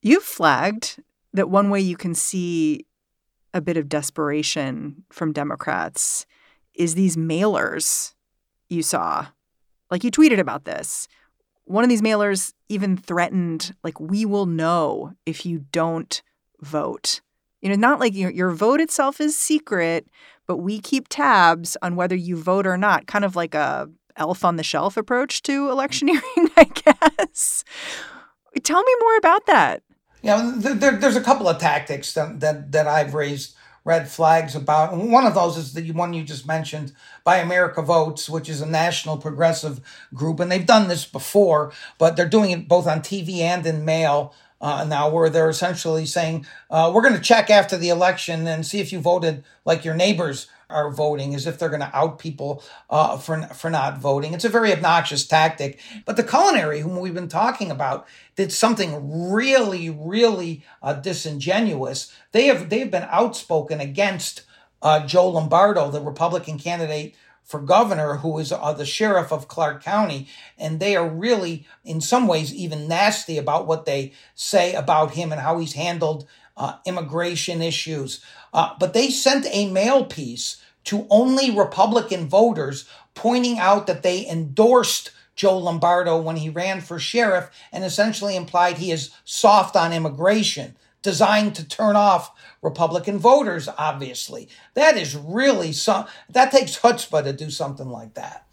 You've 0.02 0.22
flagged 0.22 1.02
that 1.32 1.48
one 1.48 1.70
way 1.70 1.80
you 1.80 1.96
can 1.96 2.14
see 2.14 2.84
a 3.54 3.62
bit 3.62 3.78
of 3.78 3.88
desperation 3.88 5.04
from 5.08 5.32
Democrats 5.32 6.26
is 6.74 6.94
these 6.94 7.16
mailers 7.16 8.12
you 8.68 8.82
saw. 8.82 9.28
Like 9.92 10.02
you 10.02 10.10
tweeted 10.10 10.40
about 10.40 10.64
this. 10.64 11.06
One 11.64 11.84
of 11.84 11.90
these 11.90 12.02
mailers 12.02 12.54
even 12.68 12.96
threatened, 12.96 13.74
like, 13.84 14.00
we 14.00 14.24
will 14.24 14.46
know 14.46 15.12
if 15.26 15.44
you 15.44 15.66
don't 15.70 16.22
vote. 16.62 17.20
You 17.60 17.68
know, 17.68 17.76
not 17.76 18.00
like 18.00 18.14
your, 18.14 18.30
your 18.30 18.50
vote 18.50 18.80
itself 18.80 19.20
is 19.20 19.36
secret, 19.36 20.08
but 20.48 20.56
we 20.56 20.80
keep 20.80 21.08
tabs 21.08 21.76
on 21.82 21.94
whether 21.94 22.16
you 22.16 22.36
vote 22.36 22.66
or 22.66 22.78
not, 22.78 23.06
kind 23.06 23.24
of 23.24 23.36
like 23.36 23.54
a 23.54 23.88
elf 24.16 24.44
on 24.44 24.56
the 24.56 24.64
shelf 24.64 24.96
approach 24.96 25.42
to 25.42 25.70
electioneering, 25.70 26.22
I 26.56 26.64
guess. 26.64 27.62
Tell 28.64 28.82
me 28.82 28.94
more 28.98 29.16
about 29.18 29.46
that. 29.46 29.82
Yeah, 30.22 30.52
there, 30.56 30.96
there's 30.96 31.16
a 31.16 31.22
couple 31.22 31.48
of 31.48 31.58
tactics 31.58 32.14
that, 32.14 32.40
that, 32.40 32.72
that 32.72 32.86
I've 32.86 33.12
raised 33.12 33.56
red 33.84 34.08
flags 34.08 34.54
about. 34.54 34.92
And 34.92 35.12
one 35.12 35.26
of 35.26 35.34
those 35.34 35.56
is 35.56 35.72
the 35.72 35.90
one 35.92 36.12
you 36.12 36.22
just 36.22 36.46
mentioned, 36.46 36.92
By 37.24 37.38
America 37.38 37.82
Votes, 37.82 38.28
which 38.28 38.48
is 38.48 38.60
a 38.60 38.66
national 38.66 39.16
progressive 39.16 39.80
group. 40.14 40.40
And 40.40 40.50
they've 40.50 40.64
done 40.64 40.88
this 40.88 41.04
before, 41.04 41.72
but 41.98 42.16
they're 42.16 42.28
doing 42.28 42.50
it 42.50 42.68
both 42.68 42.86
on 42.86 43.00
TV 43.00 43.38
and 43.38 43.66
in 43.66 43.84
mail 43.84 44.34
uh, 44.60 44.84
now, 44.84 45.10
where 45.10 45.28
they're 45.28 45.50
essentially 45.50 46.06
saying, 46.06 46.46
uh, 46.70 46.90
we're 46.94 47.02
going 47.02 47.16
to 47.16 47.20
check 47.20 47.50
after 47.50 47.76
the 47.76 47.88
election 47.88 48.46
and 48.46 48.64
see 48.64 48.78
if 48.78 48.92
you 48.92 49.00
voted 49.00 49.42
like 49.64 49.84
your 49.84 49.94
neighbors 49.94 50.46
are 50.72 50.90
voting, 50.90 51.34
as 51.34 51.46
if 51.46 51.58
they're 51.58 51.68
going 51.68 51.80
to 51.80 51.96
out 51.96 52.18
people 52.18 52.62
uh, 52.90 53.16
for 53.18 53.42
for 53.48 53.70
not 53.70 53.98
voting. 53.98 54.34
It's 54.34 54.44
a 54.44 54.48
very 54.48 54.72
obnoxious 54.72 55.26
tactic. 55.26 55.78
But 56.04 56.16
the 56.16 56.24
culinary, 56.24 56.80
whom 56.80 56.98
we've 56.98 57.14
been 57.14 57.28
talking 57.28 57.70
about, 57.70 58.06
did 58.36 58.52
something 58.52 59.30
really, 59.30 59.90
really 59.90 60.64
uh, 60.82 60.94
disingenuous. 60.94 62.12
They 62.32 62.46
have 62.46 62.70
they've 62.70 62.90
been 62.90 63.06
outspoken 63.10 63.80
against 63.80 64.42
uh, 64.82 65.06
Joe 65.06 65.28
Lombardo, 65.28 65.90
the 65.90 66.00
Republican 66.00 66.58
candidate 66.58 67.14
for 67.42 67.60
governor, 67.60 68.16
who 68.16 68.38
is 68.38 68.52
uh, 68.52 68.72
the 68.72 68.86
sheriff 68.86 69.32
of 69.32 69.48
Clark 69.48 69.82
County, 69.82 70.28
and 70.56 70.80
they 70.80 70.96
are 70.96 71.08
really, 71.08 71.66
in 71.84 72.00
some 72.00 72.26
ways, 72.26 72.54
even 72.54 72.88
nasty 72.88 73.38
about 73.38 73.66
what 73.66 73.84
they 73.84 74.12
say 74.34 74.74
about 74.74 75.12
him 75.12 75.32
and 75.32 75.40
how 75.40 75.58
he's 75.58 75.74
handled 75.74 76.26
uh, 76.56 76.76
immigration 76.86 77.60
issues. 77.62 78.24
Uh, 78.52 78.74
but 78.78 78.94
they 78.94 79.10
sent 79.10 79.46
a 79.50 79.70
mail 79.70 80.04
piece 80.04 80.62
to 80.84 81.06
only 81.10 81.50
Republican 81.50 82.28
voters, 82.28 82.88
pointing 83.14 83.58
out 83.58 83.86
that 83.86 84.02
they 84.02 84.26
endorsed 84.26 85.10
Joe 85.34 85.58
Lombardo 85.58 86.20
when 86.20 86.36
he 86.36 86.48
ran 86.48 86.80
for 86.80 86.98
sheriff 86.98 87.50
and 87.72 87.84
essentially 87.84 88.36
implied 88.36 88.78
he 88.78 88.90
is 88.90 89.10
soft 89.24 89.76
on 89.76 89.92
immigration, 89.92 90.76
designed 91.02 91.54
to 91.56 91.66
turn 91.66 91.96
off 91.96 92.32
Republican 92.62 93.18
voters, 93.18 93.68
obviously. 93.76 94.48
That 94.74 94.96
is 94.96 95.16
really 95.16 95.72
some 95.72 96.06
that 96.30 96.52
takes 96.52 96.78
chutzpah 96.78 97.24
to 97.24 97.32
do 97.32 97.50
something 97.50 97.88
like 97.88 98.14
that. 98.14 98.46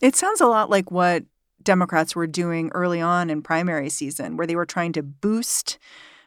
It 0.00 0.16
sounds 0.16 0.40
a 0.40 0.46
lot 0.46 0.70
like 0.70 0.90
what 0.90 1.24
Democrats 1.62 2.16
were 2.16 2.26
doing 2.26 2.70
early 2.74 3.00
on 3.00 3.30
in 3.30 3.42
primary 3.42 3.90
season, 3.90 4.36
where 4.36 4.46
they 4.46 4.56
were 4.56 4.66
trying 4.66 4.92
to 4.92 5.02
boost 5.02 5.78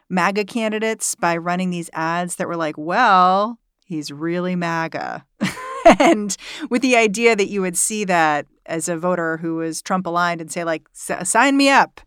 MAGA 0.08 0.44
candidates 0.44 1.14
by 1.14 1.36
running 1.36 1.70
these 1.70 1.90
ads 1.92 2.36
that 2.36 2.48
were 2.48 2.56
like, 2.56 2.76
well, 2.78 3.58
he's 3.84 4.12
really 4.12 4.54
MAGA. 4.54 5.24
and 5.98 6.36
with 6.70 6.82
the 6.82 6.96
idea 6.96 7.34
that 7.34 7.48
you 7.48 7.60
would 7.62 7.76
see 7.76 8.04
that 8.04 8.46
as 8.66 8.88
a 8.88 8.96
voter 8.96 9.38
who 9.38 9.56
was 9.56 9.82
Trump 9.82 10.06
aligned 10.06 10.40
and 10.40 10.50
say, 10.50 10.64
like, 10.64 10.86
sign 10.92 11.56
me 11.56 11.68
up. 11.68 12.00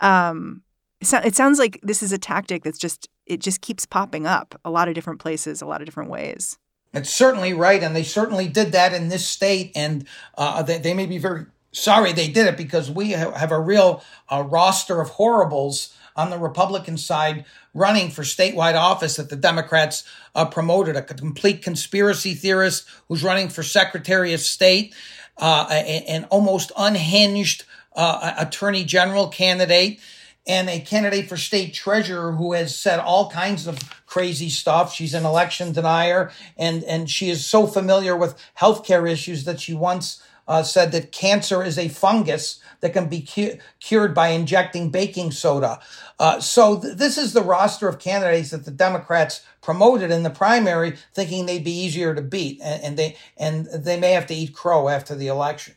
Um, 0.00 0.62
it 1.02 1.34
sounds 1.34 1.58
like 1.58 1.80
this 1.82 2.02
is 2.02 2.12
a 2.12 2.18
tactic 2.18 2.64
that's 2.64 2.78
just, 2.78 3.08
it 3.26 3.40
just 3.40 3.60
keeps 3.60 3.86
popping 3.86 4.26
up 4.26 4.58
a 4.64 4.70
lot 4.70 4.88
of 4.88 4.94
different 4.94 5.20
places, 5.20 5.60
a 5.60 5.66
lot 5.66 5.80
of 5.80 5.86
different 5.86 6.10
ways. 6.10 6.58
It's 6.94 7.10
certainly 7.10 7.52
right. 7.52 7.82
And 7.82 7.96
they 7.96 8.02
certainly 8.02 8.48
did 8.48 8.72
that 8.72 8.92
in 8.92 9.08
this 9.08 9.26
state. 9.26 9.72
And 9.74 10.06
uh, 10.36 10.62
they, 10.62 10.78
they 10.78 10.94
may 10.94 11.06
be 11.06 11.18
very 11.18 11.46
sorry 11.72 12.12
they 12.12 12.28
did 12.28 12.46
it 12.46 12.56
because 12.56 12.90
we 12.90 13.12
have 13.12 13.50
a 13.50 13.58
real 13.58 14.02
uh, 14.30 14.42
roster 14.42 15.00
of 15.00 15.08
horribles 15.10 15.96
on 16.14 16.30
the 16.30 16.38
Republican 16.38 16.98
side 16.98 17.44
running 17.74 18.10
for 18.10 18.22
statewide 18.22 18.74
office 18.74 19.16
that 19.16 19.30
the 19.30 19.36
Democrats 19.36 20.04
uh, 20.34 20.44
promoted, 20.44 20.96
a 20.96 21.02
complete 21.02 21.62
conspiracy 21.62 22.34
theorist 22.34 22.86
who's 23.08 23.24
running 23.24 23.48
for 23.48 23.62
Secretary 23.62 24.34
of 24.34 24.40
State, 24.40 24.94
uh, 25.38 25.66
an 25.70 26.24
almost 26.24 26.70
unhinged 26.76 27.64
uh, 27.96 28.34
attorney 28.38 28.84
general 28.84 29.28
candidate, 29.28 30.00
and 30.46 30.68
a 30.68 30.80
candidate 30.80 31.28
for 31.28 31.36
state 31.36 31.72
treasurer 31.72 32.32
who 32.32 32.52
has 32.52 32.76
said 32.76 32.98
all 32.98 33.30
kinds 33.30 33.66
of 33.66 33.78
crazy 34.06 34.48
stuff. 34.48 34.92
She's 34.92 35.14
an 35.14 35.24
election 35.24 35.72
denier, 35.72 36.32
and, 36.56 36.82
and 36.84 37.08
she 37.08 37.30
is 37.30 37.46
so 37.46 37.66
familiar 37.66 38.16
with 38.16 38.38
healthcare 38.58 39.08
issues 39.08 39.44
that 39.44 39.60
she 39.60 39.74
once 39.74 40.22
uh, 40.48 40.62
said 40.62 40.92
that 40.92 41.12
cancer 41.12 41.62
is 41.62 41.78
a 41.78 41.88
fungus 41.88 42.60
that 42.80 42.92
can 42.92 43.08
be 43.08 43.22
cu- 43.22 43.56
cured 43.80 44.14
by 44.14 44.28
injecting 44.28 44.90
baking 44.90 45.30
soda. 45.30 45.80
Uh, 46.18 46.40
so 46.40 46.80
th- 46.80 46.96
this 46.96 47.16
is 47.16 47.32
the 47.32 47.42
roster 47.42 47.88
of 47.88 47.98
candidates 47.98 48.50
that 48.50 48.64
the 48.64 48.70
Democrats 48.70 49.44
promoted 49.60 50.10
in 50.10 50.24
the 50.24 50.30
primary, 50.30 50.96
thinking 51.14 51.46
they'd 51.46 51.64
be 51.64 51.70
easier 51.70 52.14
to 52.14 52.22
beat, 52.22 52.60
and, 52.62 52.82
and 52.82 52.96
they 52.96 53.16
and 53.36 53.66
they 53.66 53.98
may 53.98 54.12
have 54.12 54.26
to 54.26 54.34
eat 54.34 54.52
crow 54.52 54.88
after 54.88 55.14
the 55.14 55.28
election. 55.28 55.76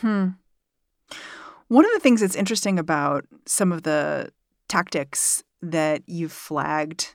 Hmm. 0.00 0.28
One 1.72 1.86
of 1.86 1.92
the 1.92 2.00
things 2.00 2.20
that's 2.20 2.36
interesting 2.36 2.78
about 2.78 3.24
some 3.46 3.72
of 3.72 3.82
the 3.82 4.30
tactics 4.68 5.42
that 5.62 6.02
you've 6.04 6.30
flagged 6.30 7.14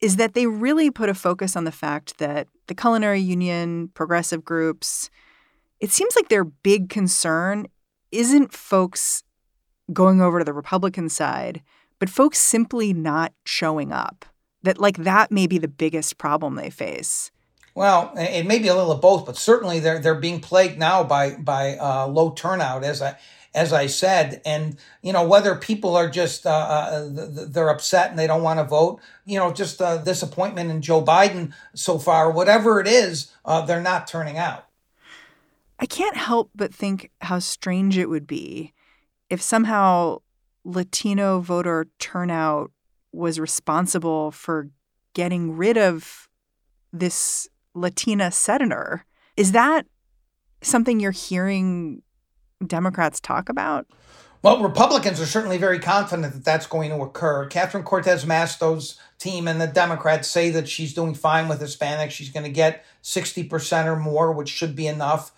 is 0.00 0.16
that 0.16 0.34
they 0.34 0.48
really 0.48 0.90
put 0.90 1.08
a 1.08 1.14
focus 1.14 1.54
on 1.54 1.62
the 1.62 1.70
fact 1.70 2.18
that 2.18 2.48
the 2.66 2.74
culinary 2.74 3.20
union, 3.20 3.92
progressive 3.94 4.44
groups, 4.44 5.08
it 5.78 5.92
seems 5.92 6.16
like 6.16 6.30
their 6.30 6.42
big 6.42 6.88
concern 6.88 7.68
isn't 8.10 8.52
folks 8.52 9.22
going 9.92 10.20
over 10.20 10.40
to 10.40 10.44
the 10.44 10.52
Republican 10.52 11.08
side, 11.08 11.62
but 12.00 12.10
folks 12.10 12.40
simply 12.40 12.92
not 12.92 13.32
showing 13.44 13.92
up. 13.92 14.24
That, 14.64 14.78
like, 14.78 14.96
that 14.96 15.30
may 15.30 15.46
be 15.46 15.58
the 15.58 15.68
biggest 15.68 16.18
problem 16.18 16.56
they 16.56 16.70
face. 16.70 17.30
Well, 17.76 18.12
it 18.16 18.46
may 18.46 18.58
be 18.58 18.66
a 18.66 18.74
little 18.74 18.90
of 18.90 19.00
both, 19.00 19.26
but 19.26 19.36
certainly 19.36 19.78
they're 19.78 20.00
they're 20.00 20.16
being 20.16 20.40
plagued 20.40 20.76
now 20.76 21.04
by 21.04 21.36
by 21.36 21.76
uh, 21.76 22.08
low 22.08 22.32
turnout, 22.32 22.82
as 22.82 23.00
I 23.00 23.16
as 23.54 23.72
I 23.72 23.86
said, 23.86 24.40
and 24.44 24.76
you 25.02 25.12
know 25.12 25.26
whether 25.26 25.54
people 25.56 25.96
are 25.96 26.08
just 26.08 26.46
uh, 26.46 26.50
uh, 26.50 27.08
they're 27.10 27.68
upset 27.68 28.10
and 28.10 28.18
they 28.18 28.26
don't 28.26 28.42
want 28.42 28.58
to 28.58 28.64
vote, 28.64 29.00
you 29.24 29.38
know, 29.38 29.52
just 29.52 29.82
uh, 29.82 29.98
disappointment 29.98 30.70
in 30.70 30.82
Joe 30.82 31.02
Biden 31.02 31.52
so 31.74 31.98
far, 31.98 32.30
whatever 32.30 32.80
it 32.80 32.86
is, 32.86 33.32
uh, 33.44 33.62
they're 33.62 33.80
not 33.80 34.06
turning 34.06 34.38
out. 34.38 34.66
I 35.78 35.86
can't 35.86 36.16
help 36.16 36.50
but 36.54 36.74
think 36.74 37.10
how 37.22 37.38
strange 37.38 37.96
it 37.96 38.08
would 38.08 38.26
be 38.26 38.74
if 39.30 39.40
somehow 39.40 40.18
Latino 40.64 41.40
voter 41.40 41.88
turnout 41.98 42.70
was 43.12 43.40
responsible 43.40 44.30
for 44.30 44.68
getting 45.14 45.56
rid 45.56 45.76
of 45.76 46.28
this 46.92 47.48
Latina 47.74 48.30
senator. 48.30 49.04
Is 49.36 49.52
that 49.52 49.86
something 50.62 51.00
you're 51.00 51.10
hearing 51.10 52.02
Democrats 52.66 53.20
talk 53.20 53.48
about? 53.48 53.86
Well, 54.42 54.62
Republicans 54.62 55.20
are 55.20 55.26
certainly 55.26 55.58
very 55.58 55.78
confident 55.78 56.32
that 56.32 56.44
that's 56.44 56.66
going 56.66 56.90
to 56.90 57.02
occur. 57.02 57.46
Catherine 57.46 57.84
Cortez 57.84 58.24
Masto's 58.24 58.98
team 59.18 59.46
and 59.46 59.60
the 59.60 59.66
Democrats 59.66 60.28
say 60.28 60.48
that 60.50 60.68
she's 60.68 60.94
doing 60.94 61.14
fine 61.14 61.46
with 61.46 61.60
Hispanics. 61.60 62.12
She's 62.12 62.30
going 62.30 62.44
to 62.44 62.50
get 62.50 62.84
60% 63.02 63.84
or 63.84 63.96
more, 63.96 64.32
which 64.32 64.48
should 64.48 64.74
be 64.74 64.86
enough. 64.86 65.32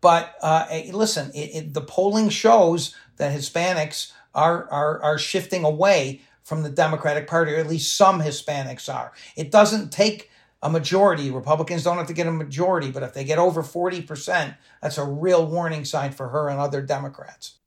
But 0.00 0.34
uh, 0.40 0.66
listen, 0.92 1.32
it, 1.34 1.38
it, 1.38 1.74
the 1.74 1.80
polling 1.80 2.28
shows 2.28 2.94
that 3.16 3.36
Hispanics 3.36 4.12
are, 4.34 4.70
are, 4.70 5.02
are 5.02 5.18
shifting 5.18 5.64
away 5.64 6.20
from 6.44 6.62
the 6.62 6.70
Democratic 6.70 7.26
Party, 7.26 7.54
or 7.54 7.56
at 7.56 7.66
least 7.66 7.96
some 7.96 8.20
Hispanics 8.20 8.92
are. 8.92 9.12
It 9.34 9.50
doesn't 9.50 9.90
take 9.90 10.30
a 10.64 10.70
majority. 10.70 11.30
Republicans 11.30 11.84
don't 11.84 11.98
have 11.98 12.06
to 12.06 12.14
get 12.14 12.26
a 12.26 12.32
majority, 12.32 12.90
but 12.90 13.02
if 13.02 13.12
they 13.12 13.22
get 13.22 13.38
over 13.38 13.62
40%, 13.62 14.56
that's 14.80 14.96
a 14.96 15.04
real 15.04 15.46
warning 15.46 15.84
sign 15.84 16.10
for 16.10 16.30
her 16.30 16.48
and 16.48 16.58
other 16.58 16.80
Democrats. 16.80 17.58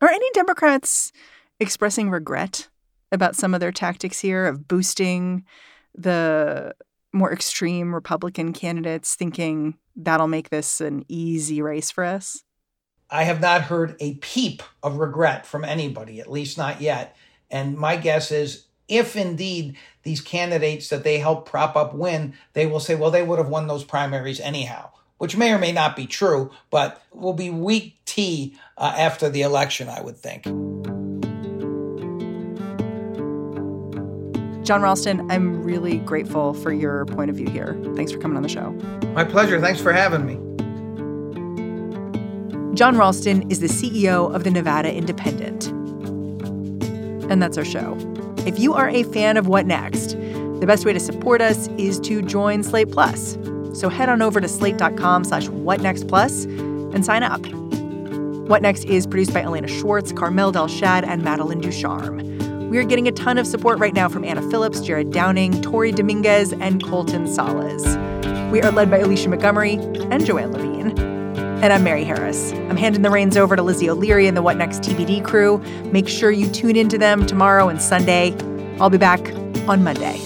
Are 0.00 0.08
any 0.08 0.28
Democrats 0.32 1.12
expressing 1.60 2.10
regret 2.10 2.68
about 3.12 3.36
some 3.36 3.52
of 3.52 3.60
their 3.60 3.70
tactics 3.70 4.20
here 4.20 4.46
of 4.46 4.66
boosting 4.66 5.44
the 5.94 6.74
more 7.12 7.30
extreme 7.30 7.94
Republican 7.94 8.54
candidates, 8.54 9.14
thinking 9.14 9.76
that'll 9.94 10.26
make 10.26 10.48
this 10.48 10.80
an 10.80 11.04
easy 11.08 11.60
race 11.60 11.90
for 11.90 12.04
us? 12.04 12.42
I 13.10 13.24
have 13.24 13.40
not 13.40 13.62
heard 13.62 13.96
a 14.00 14.14
peep 14.14 14.62
of 14.82 14.96
regret 14.96 15.44
from 15.44 15.62
anybody, 15.62 16.20
at 16.20 16.30
least 16.30 16.56
not 16.56 16.80
yet. 16.80 17.16
And 17.50 17.76
my 17.76 17.96
guess 17.96 18.32
is 18.32 18.64
if 18.88 19.16
indeed 19.16 19.76
these 20.02 20.20
candidates 20.20 20.88
that 20.88 21.04
they 21.04 21.18
help 21.18 21.48
prop 21.48 21.76
up 21.76 21.94
win, 21.94 22.34
they 22.52 22.66
will 22.66 22.80
say, 22.80 22.94
well, 22.94 23.10
they 23.10 23.22
would 23.22 23.38
have 23.38 23.48
won 23.48 23.66
those 23.66 23.84
primaries 23.84 24.40
anyhow, 24.40 24.90
which 25.18 25.36
may 25.36 25.52
or 25.52 25.58
may 25.58 25.72
not 25.72 25.96
be 25.96 26.06
true, 26.06 26.50
but 26.70 27.02
will 27.12 27.32
be 27.32 27.50
weak 27.50 27.96
tea 28.04 28.56
uh, 28.76 28.94
after 28.96 29.28
the 29.28 29.42
election, 29.42 29.88
I 29.88 30.00
would 30.02 30.16
think. 30.16 30.44
Jon 34.64 34.80
Ralston, 34.80 35.30
I'm 35.30 35.62
really 35.62 35.98
grateful 35.98 36.54
for 36.54 36.72
your 36.72 37.04
point 37.06 37.28
of 37.30 37.36
view 37.36 37.48
here. 37.48 37.78
Thanks 37.94 38.12
for 38.12 38.18
coming 38.18 38.36
on 38.36 38.42
the 38.42 38.48
show. 38.48 38.70
My 39.12 39.24
pleasure. 39.24 39.60
Thanks 39.60 39.80
for 39.80 39.92
having 39.92 40.24
me. 40.24 40.36
Jon 42.74 42.96
Ralston 42.96 43.50
is 43.50 43.60
the 43.60 43.68
CEO 43.68 44.34
of 44.34 44.42
the 44.44 44.50
Nevada 44.50 44.92
Independent. 44.92 45.66
And 47.30 47.42
that's 47.42 47.58
our 47.58 47.64
show. 47.64 47.94
If 48.46 48.58
you 48.58 48.74
are 48.74 48.90
a 48.90 49.04
fan 49.04 49.38
of 49.38 49.46
What 49.46 49.64
Next, 49.64 50.10
the 50.10 50.66
best 50.66 50.84
way 50.84 50.92
to 50.92 51.00
support 51.00 51.40
us 51.40 51.68
is 51.78 51.98
to 52.00 52.20
join 52.20 52.62
Slate 52.62 52.90
Plus. 52.90 53.38
So 53.72 53.88
head 53.88 54.10
on 54.10 54.20
over 54.20 54.38
to 54.38 54.46
slate.com 54.46 55.24
slash 55.24 55.46
whatnextplus 55.48 56.44
and 56.94 57.04
sign 57.04 57.22
up. 57.22 57.44
What 58.48 58.60
Next 58.60 58.84
is 58.84 59.06
produced 59.06 59.32
by 59.32 59.40
Elena 59.40 59.66
Schwartz, 59.66 60.12
Carmel 60.12 60.52
Delshad, 60.52 61.06
and 61.06 61.24
Madeline 61.24 61.62
Ducharme. 61.62 62.68
We 62.68 62.76
are 62.76 62.84
getting 62.84 63.08
a 63.08 63.12
ton 63.12 63.38
of 63.38 63.46
support 63.46 63.78
right 63.78 63.94
now 63.94 64.10
from 64.10 64.24
Anna 64.24 64.42
Phillips, 64.50 64.82
Jared 64.82 65.10
Downing, 65.10 65.62
Tori 65.62 65.90
Dominguez, 65.90 66.52
and 66.52 66.84
Colton 66.84 67.26
Salas. 67.26 67.96
We 68.52 68.60
are 68.60 68.70
led 68.70 68.90
by 68.90 68.98
Alicia 68.98 69.30
Montgomery 69.30 69.76
and 70.10 70.26
Joanne 70.26 70.52
Levine. 70.52 70.73
And 71.62 71.72
I'm 71.72 71.82
Mary 71.82 72.04
Harris. 72.04 72.52
I'm 72.52 72.76
handing 72.76 73.02
the 73.02 73.10
reins 73.10 73.36
over 73.36 73.56
to 73.56 73.62
Lizzie 73.62 73.88
O'Leary 73.88 74.26
and 74.26 74.36
the 74.36 74.42
What 74.42 74.56
Next 74.56 74.82
TBD 74.82 75.24
crew. 75.24 75.58
Make 75.92 76.08
sure 76.08 76.30
you 76.30 76.50
tune 76.50 76.76
into 76.76 76.98
them 76.98 77.26
tomorrow 77.26 77.68
and 77.68 77.80
Sunday. 77.80 78.36
I'll 78.80 78.90
be 78.90 78.98
back 78.98 79.20
on 79.66 79.82
Monday. 79.82 80.20